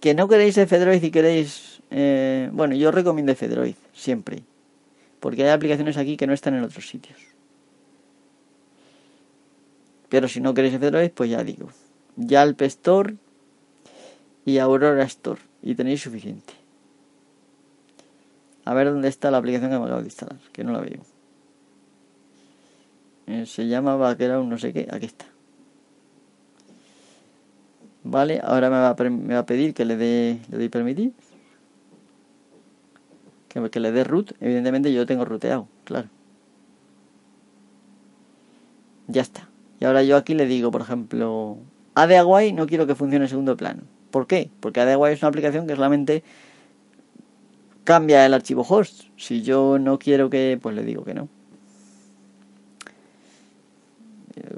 [0.00, 1.82] que no queréis F-Droid y queréis...
[1.90, 4.44] Eh, bueno, yo recomiendo F-Droid, siempre.
[5.20, 7.18] Porque hay aplicaciones aquí que no están en otros sitios.
[10.08, 11.68] Pero si no queréis F-Droid, pues ya digo.
[12.16, 13.16] Yalp Store
[14.46, 15.42] y Aurora Store.
[15.60, 16.54] Y tenéis suficiente.
[18.64, 21.02] A ver dónde está la aplicación que me acabo de instalar, que no la veo.
[23.26, 24.88] Eh, se llama Background no sé qué.
[24.90, 25.26] Aquí está.
[28.04, 31.12] Vale, ahora me va, a, me va a pedir que le dé le doy permitir.
[33.48, 34.32] Que, le dé root.
[34.40, 36.08] Evidentemente yo tengo ruteado, claro.
[39.08, 39.48] Ya está.
[39.80, 41.58] Y ahora yo aquí le digo, por ejemplo,
[41.94, 43.82] ADAWay no quiero que funcione en segundo plano.
[44.10, 44.50] ¿Por qué?
[44.60, 46.22] Porque ADAWay es una aplicación que solamente
[47.84, 49.04] cambia el archivo host.
[49.16, 51.28] Si yo no quiero que, pues le digo que no.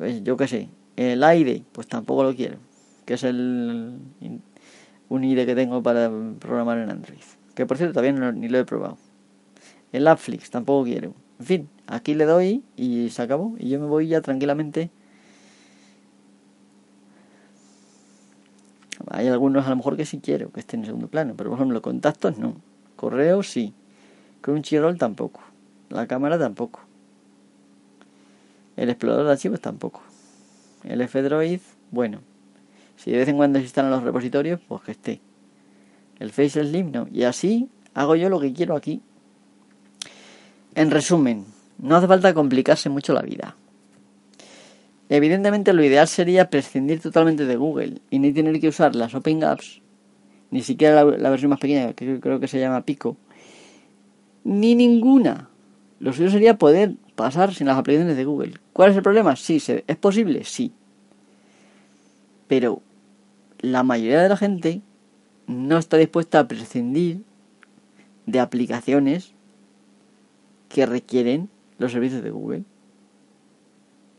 [0.03, 0.69] Eh, yo qué sé.
[0.97, 2.70] El aire, pues tampoco lo quiero
[3.11, 3.99] que es el
[5.09, 6.09] un IDE que tengo para
[6.39, 7.19] programar en Android.
[7.57, 8.99] Que por cierto todavía ni lo he probado.
[9.91, 11.13] El Appflix tampoco quiero.
[11.41, 13.57] En fin, aquí le doy y se acabó.
[13.59, 14.93] Y yo me voy ya tranquilamente.
[19.09, 21.59] Hay algunos a lo mejor que sí quiero que estén en segundo plano, pero por
[21.59, 22.55] ejemplo contactos no.
[22.95, 23.75] Correo sí.
[24.41, 25.41] Crunchyroll tampoco.
[25.89, 26.79] La cámara tampoco.
[28.77, 30.01] El explorador de archivos tampoco.
[30.85, 31.59] El F-Droid,
[31.91, 32.30] bueno.
[33.03, 35.21] Si de vez en cuando se instalan los repositorios, pues que esté.
[36.19, 37.09] El Face Slim no.
[37.11, 39.01] Y así hago yo lo que quiero aquí.
[40.75, 41.47] En resumen,
[41.79, 43.57] no hace falta complicarse mucho la vida.
[45.09, 49.45] Evidentemente lo ideal sería prescindir totalmente de Google y no tener que usar las Open
[49.45, 49.81] Apps,
[50.51, 53.17] ni siquiera la, versión más pequeña, que creo que se llama Pico,
[54.45, 55.49] ni ninguna.
[56.01, 58.53] Lo suyo sería poder pasar sin las aplicaciones de Google.
[58.75, 59.37] ¿Cuál es el problema?
[59.37, 60.45] Sí, ¿es posible?
[60.45, 60.73] Sí.
[62.47, 62.83] Pero
[63.61, 64.83] la mayoría de la gente
[65.47, 67.23] no está dispuesta a prescindir
[68.27, 69.33] de aplicaciones
[70.69, 72.65] que requieren los servicios de Google.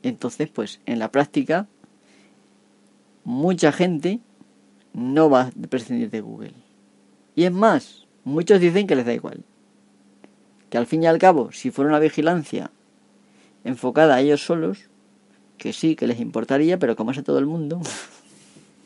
[0.04, 1.68] Entonces, pues en la práctica,
[3.24, 4.20] mucha gente
[4.94, 6.54] no va a prescindir de Google.
[7.36, 9.44] Y es más, muchos dicen que les da igual.
[10.70, 12.72] Que al fin y al cabo, si fuera una vigilancia
[13.64, 14.90] enfocada a ellos solos,
[15.58, 17.80] que sí, que les importaría, pero como es a todo el mundo,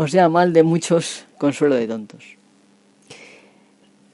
[0.00, 2.24] o sea, mal de muchos, consuelo de tontos.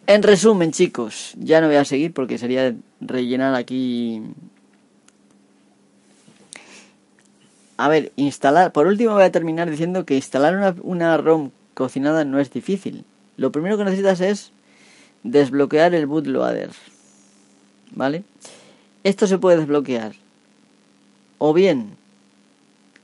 [0.09, 4.21] En resumen, chicos, ya no voy a seguir porque sería rellenar aquí
[7.77, 8.73] A ver, instalar.
[8.73, 13.05] Por último, voy a terminar diciendo que instalar una, una ROM cocinada no es difícil.
[13.37, 14.51] Lo primero que necesitas es
[15.23, 16.71] desbloquear el bootloader.
[17.93, 18.25] ¿Vale?
[19.05, 20.15] Esto se puede desbloquear
[21.39, 21.97] o bien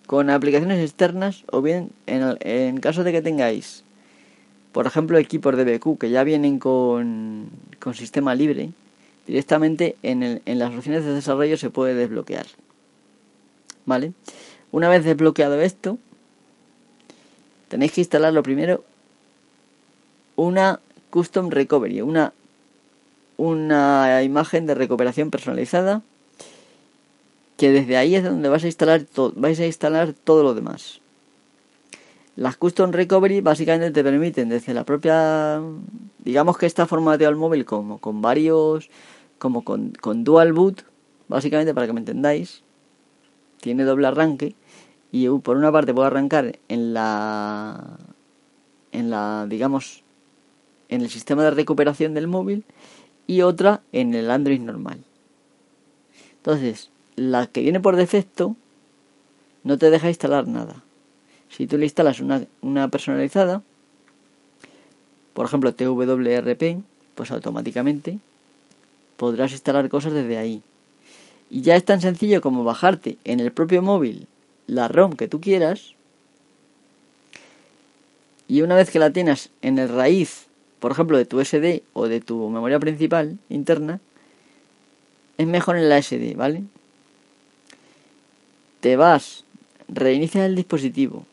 [0.07, 3.85] con aplicaciones externas o bien en, en caso de que tengáis,
[4.73, 8.71] por ejemplo, equipos de BQ que ya vienen con, con sistema libre,
[9.27, 12.47] directamente en, el, en las opciones de desarrollo se puede desbloquear.
[13.85, 14.13] ¿Vale?
[14.71, 15.99] Una vez desbloqueado esto,
[17.69, 18.85] tenéis que instalar lo primero
[20.37, 20.81] una
[21.11, 22.33] Custom Recovery, una,
[23.37, 26.03] una imagen de recuperación personalizada
[27.63, 29.07] que desde ahí es donde vais a instalar
[29.37, 31.01] vais a instalar todo lo demás.
[32.35, 35.63] Las Custom Recovery básicamente te permiten desde la propia
[36.19, 38.91] digamos que está formateado el móvil como con varios
[39.39, 40.83] como con, con dual boot,
[41.29, 42.65] básicamente para que me entendáis.
[43.61, 44.57] Tiene doble arranque
[45.13, 47.97] y por una parte puedo arrancar en la
[48.91, 50.03] en la digamos
[50.89, 52.65] en el sistema de recuperación del móvil
[53.29, 55.05] y otra en el Android normal.
[56.39, 58.57] Entonces, la que viene por defecto
[59.65, 60.77] no te deja instalar nada.
[61.49, 63.63] Si tú le instalas una, una personalizada,
[65.35, 66.83] por ejemplo TWRP,
[67.15, 68.19] pues automáticamente
[69.17, 70.63] podrás instalar cosas desde ahí.
[71.51, 74.27] Y ya es tan sencillo como bajarte en el propio móvil
[74.67, 75.95] la ROM que tú quieras
[78.49, 80.47] y una vez que la tienes en el raíz,
[80.79, 84.01] por ejemplo, de tu SD o de tu memoria principal interna,
[85.39, 86.63] es mejor en la SD, ¿vale?
[88.83, 89.45] Te vas,
[89.87, 91.25] reinicias el dispositivo,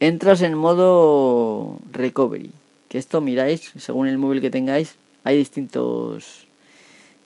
[0.00, 2.52] entras en modo recovery,
[2.88, 6.46] que esto miráis, según el móvil que tengáis, hay distintos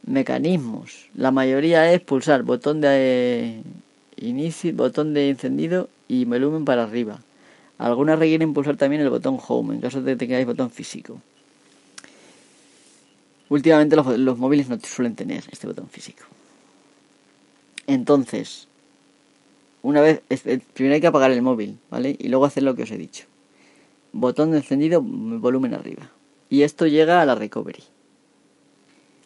[0.04, 1.06] mecanismos.
[1.14, 3.62] La mayoría es pulsar botón de
[4.16, 7.20] inicio, botón de encendido y volumen para arriba.
[7.78, 11.20] Algunas requieren pulsar también el botón home en caso de que tengáis botón físico.
[13.50, 16.24] Últimamente los, los móviles no suelen tener este botón físico.
[17.86, 18.68] Entonces,
[19.82, 20.22] una vez,
[20.72, 22.16] primero hay que apagar el móvil, ¿vale?
[22.18, 23.26] Y luego hacer lo que os he dicho.
[24.12, 26.10] Botón de encendido, volumen arriba.
[26.48, 27.82] Y esto llega a la recovery.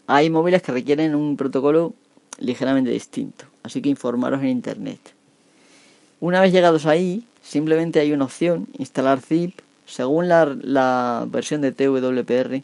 [0.07, 1.95] Hay móviles que requieren un protocolo
[2.39, 4.99] ligeramente distinto, así que informaros en internet.
[6.21, 9.61] Una vez llegados ahí, simplemente hay una opción, instalar zip.
[9.87, 12.63] Según la, la versión de TWPR,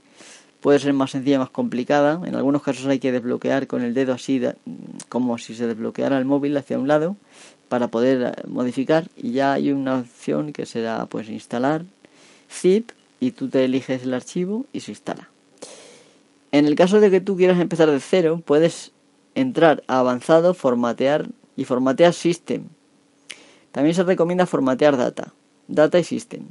[0.65, 2.19] puede ser más sencilla, más complicada.
[2.27, 4.41] En algunos casos hay que desbloquear con el dedo así,
[5.11, 7.17] como si se desbloqueara el móvil hacia un lado,
[7.69, 9.11] para poder eh, modificar.
[9.15, 11.85] Y ya hay una opción que será pues instalar
[12.51, 15.29] zip y tú te eliges el archivo y se instala.
[16.51, 18.93] En el caso de que tú quieras empezar de cero, puedes
[19.35, 21.27] entrar a avanzado, formatear
[21.59, 22.69] y formatear system.
[23.71, 25.35] También se recomienda formatear data,
[25.69, 26.45] data y system.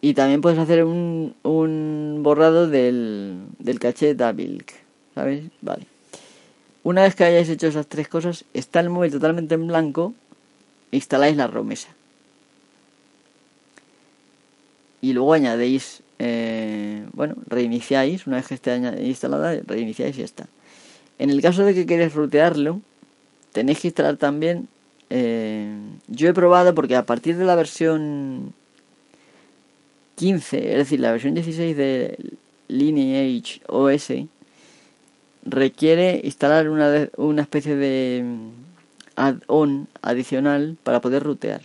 [0.00, 4.64] Y también puedes hacer un, un borrado del, del caché de
[5.14, 5.44] ¿Sabes?
[5.60, 5.86] Vale.
[6.84, 10.14] Una vez que hayáis hecho esas tres cosas, está el móvil totalmente en blanco,
[10.92, 11.88] instaláis la romesa.
[15.00, 20.48] Y luego añadéis eh, bueno, reiniciáis, una vez que esté instalada, reiniciáis y ya está.
[21.18, 22.80] En el caso de que queréis rutearlo,
[23.52, 24.68] tenéis que instalar también.
[25.10, 25.74] Eh,
[26.08, 28.52] yo he probado porque a partir de la versión
[30.18, 32.18] 15, es decir, la versión 16 de
[32.66, 34.12] Lineage OS,
[35.44, 38.24] requiere instalar una, una especie de
[39.14, 41.62] add-on adicional para poder rutear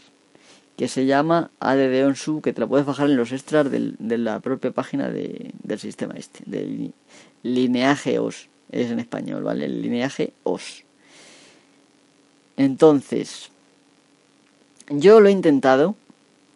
[0.78, 4.40] que se llama ADD OnSub, que te la puedes bajar en los extras de la
[4.40, 6.94] propia página de, del sistema este, del
[7.44, 9.66] lineaje OS, es en español, ¿vale?
[9.66, 10.84] El lineaje OS.
[12.58, 13.50] Entonces,
[14.90, 15.96] yo lo he intentado,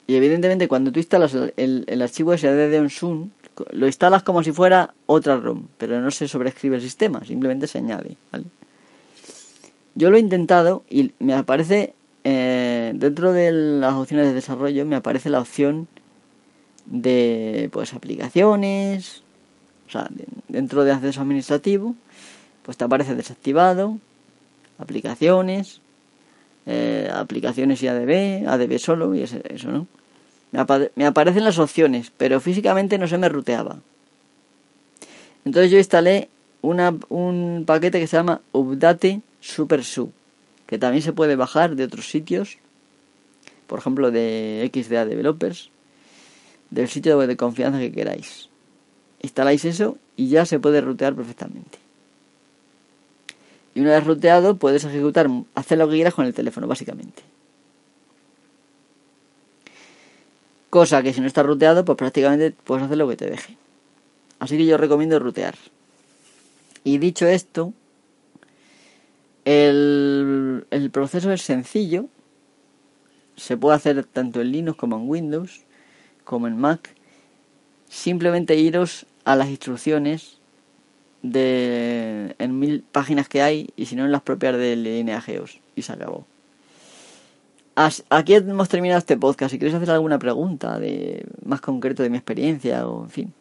[0.08, 3.30] y evidentemente cuando tú instalas el, el, archivo ese ADD OnSub,
[3.72, 7.80] lo instalas como si fuera otra ROM, pero no se sobrescribe el sistema, simplemente se
[7.80, 8.46] añade, ¿vale?
[9.96, 14.96] Yo lo he intentado y me aparece eh, dentro de las opciones de desarrollo me
[14.96, 15.88] aparece la opción
[16.86, 19.24] de pues aplicaciones,
[19.88, 20.10] o sea,
[20.48, 21.96] dentro de acceso administrativo,
[22.64, 23.98] pues te aparece desactivado,
[24.78, 25.82] aplicaciones,
[26.66, 29.88] eh, aplicaciones y ADB, ADB solo y eso, ¿no?
[30.52, 33.80] Me, aparecen las opciones, pero físicamente no se me ruteaba.
[35.46, 36.30] Entonces yo instalé
[36.62, 40.12] una, un paquete que se llama Update Super Sub,
[40.66, 42.58] que también se puede bajar de otros sitios,
[43.68, 45.70] por ejemplo de XDA Developers,
[46.70, 48.50] del sitio de confianza que queráis.
[49.22, 51.80] Instaláis eso y ya se puede rutear perfectamente.
[53.76, 57.22] Y una vez ruteado puedes ejecutar, hacer lo que quieras con el teléfono, básicamente.
[60.70, 63.58] Cosa que si no está ruteado, pues prácticamente puedes hacer lo que te deje.
[64.40, 65.56] Así que yo recomiendo rutear.
[66.84, 67.74] Y dicho esto,
[69.46, 72.08] el, el proceso es sencillo.
[73.36, 75.62] Se puede hacer tanto en Linux como en Windows,
[76.24, 76.94] como en Mac.
[77.88, 80.38] Simplemente iros a las instrucciones
[81.22, 85.82] de en mil páginas que hay y si no en las propias del lineajeos y
[85.82, 86.26] se acabó
[88.10, 89.52] aquí hemos terminado este podcast.
[89.52, 93.34] Si queréis hacer alguna pregunta de más concreto de mi experiencia o en fin.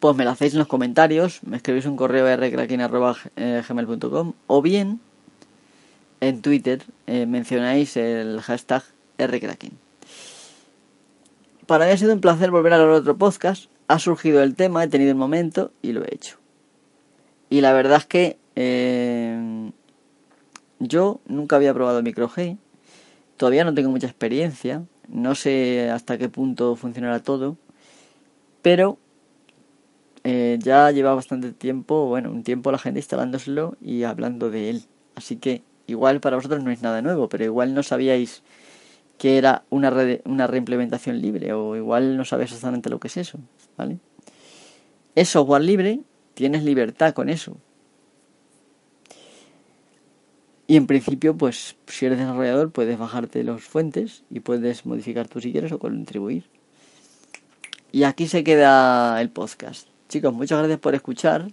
[0.00, 5.00] Pues me la hacéis en los comentarios, me escribís un correo rcracking.gmail.com o bien
[6.20, 8.82] en Twitter eh, mencionáis el hashtag
[9.18, 9.78] rcracking.
[11.66, 13.66] Para mí ha sido un placer volver a grabar otro podcast.
[13.88, 16.36] Ha surgido el tema, he tenido el momento y lo he hecho.
[17.48, 19.70] Y la verdad es que eh,
[20.82, 22.58] yo nunca había probado micro G,
[23.36, 27.56] todavía no tengo mucha experiencia, no sé hasta qué punto funcionará todo,
[28.62, 28.98] pero
[30.24, 34.82] eh, ya lleva bastante tiempo, bueno, un tiempo la gente instalándoselo y hablando de él.
[35.14, 38.42] Así que igual para vosotros no es nada nuevo, pero igual no sabíais
[39.18, 39.92] que era una,
[40.24, 43.38] una reimplementación libre o igual no sabéis exactamente lo que es eso,
[43.76, 43.98] ¿vale?
[45.14, 46.00] Es software libre,
[46.34, 47.56] tienes libertad con eso,
[50.66, 55.40] y en principio, pues si eres desarrollador, puedes bajarte los fuentes y puedes modificar tú
[55.40, 56.44] si quieres o contribuir.
[57.90, 59.88] Y aquí se queda el podcast.
[60.08, 61.48] Chicos, muchas gracias por escuchar.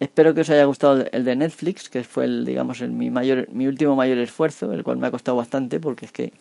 [0.00, 3.48] Espero que os haya gustado el de Netflix, que fue el, digamos, el, mi mayor,
[3.52, 6.32] mi último mayor esfuerzo, el cual me ha costado bastante porque es que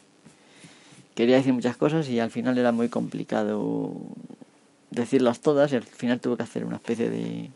[1.14, 3.94] quería decir muchas cosas y al final era muy complicado
[4.90, 7.52] decirlas todas y al final tuve que hacer una especie de,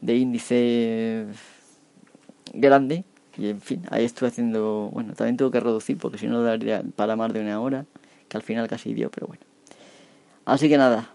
[0.00, 1.26] de índice
[2.60, 3.04] grande
[3.38, 6.82] y en fin, ahí estuve haciendo, bueno, también tuve que reducir porque si no daría
[6.96, 7.86] para más de una hora,
[8.28, 9.42] que al final casi dio, pero bueno.
[10.44, 11.10] Así que nada,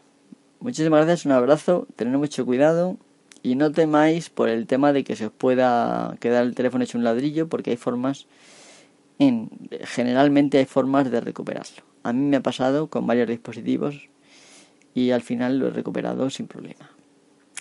[0.61, 2.97] muchísimas gracias, un abrazo, tened mucho cuidado
[3.41, 6.97] y no temáis por el tema de que se os pueda quedar el teléfono hecho
[6.97, 8.25] un ladrillo porque hay formas,
[9.19, 9.49] en,
[9.81, 11.83] generalmente hay formas de recuperarlo.
[12.03, 14.07] A mí me ha pasado con varios dispositivos
[14.93, 16.89] y al final lo he recuperado sin problema.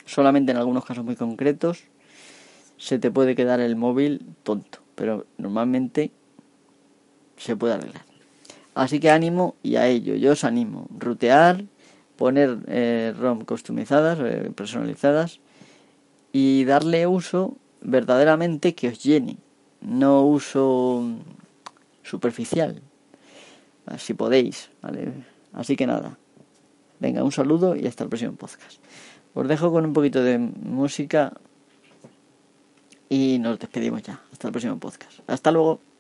[0.05, 1.85] Solamente en algunos casos muy concretos
[2.83, 6.11] se te puede quedar el móvil tonto, pero normalmente
[7.37, 8.05] se puede arreglar.
[8.75, 11.63] Así que ánimo y a ello, yo os animo, rutear,
[12.17, 15.39] poner eh, ROM customizadas, eh, personalizadas
[16.33, 19.37] y darle uso verdaderamente que os llene,
[19.81, 21.05] no uso
[22.03, 22.83] superficial,
[23.97, 25.13] si podéis, ¿vale?
[25.53, 26.19] Así que nada,
[26.99, 28.81] venga, un saludo y hasta el próximo podcast.
[29.35, 31.33] Os dejo con un poquito de música
[33.13, 34.19] y nos despedimos ya.
[34.33, 35.21] Hasta el próximo podcast.
[35.27, 35.92] Hasta luego.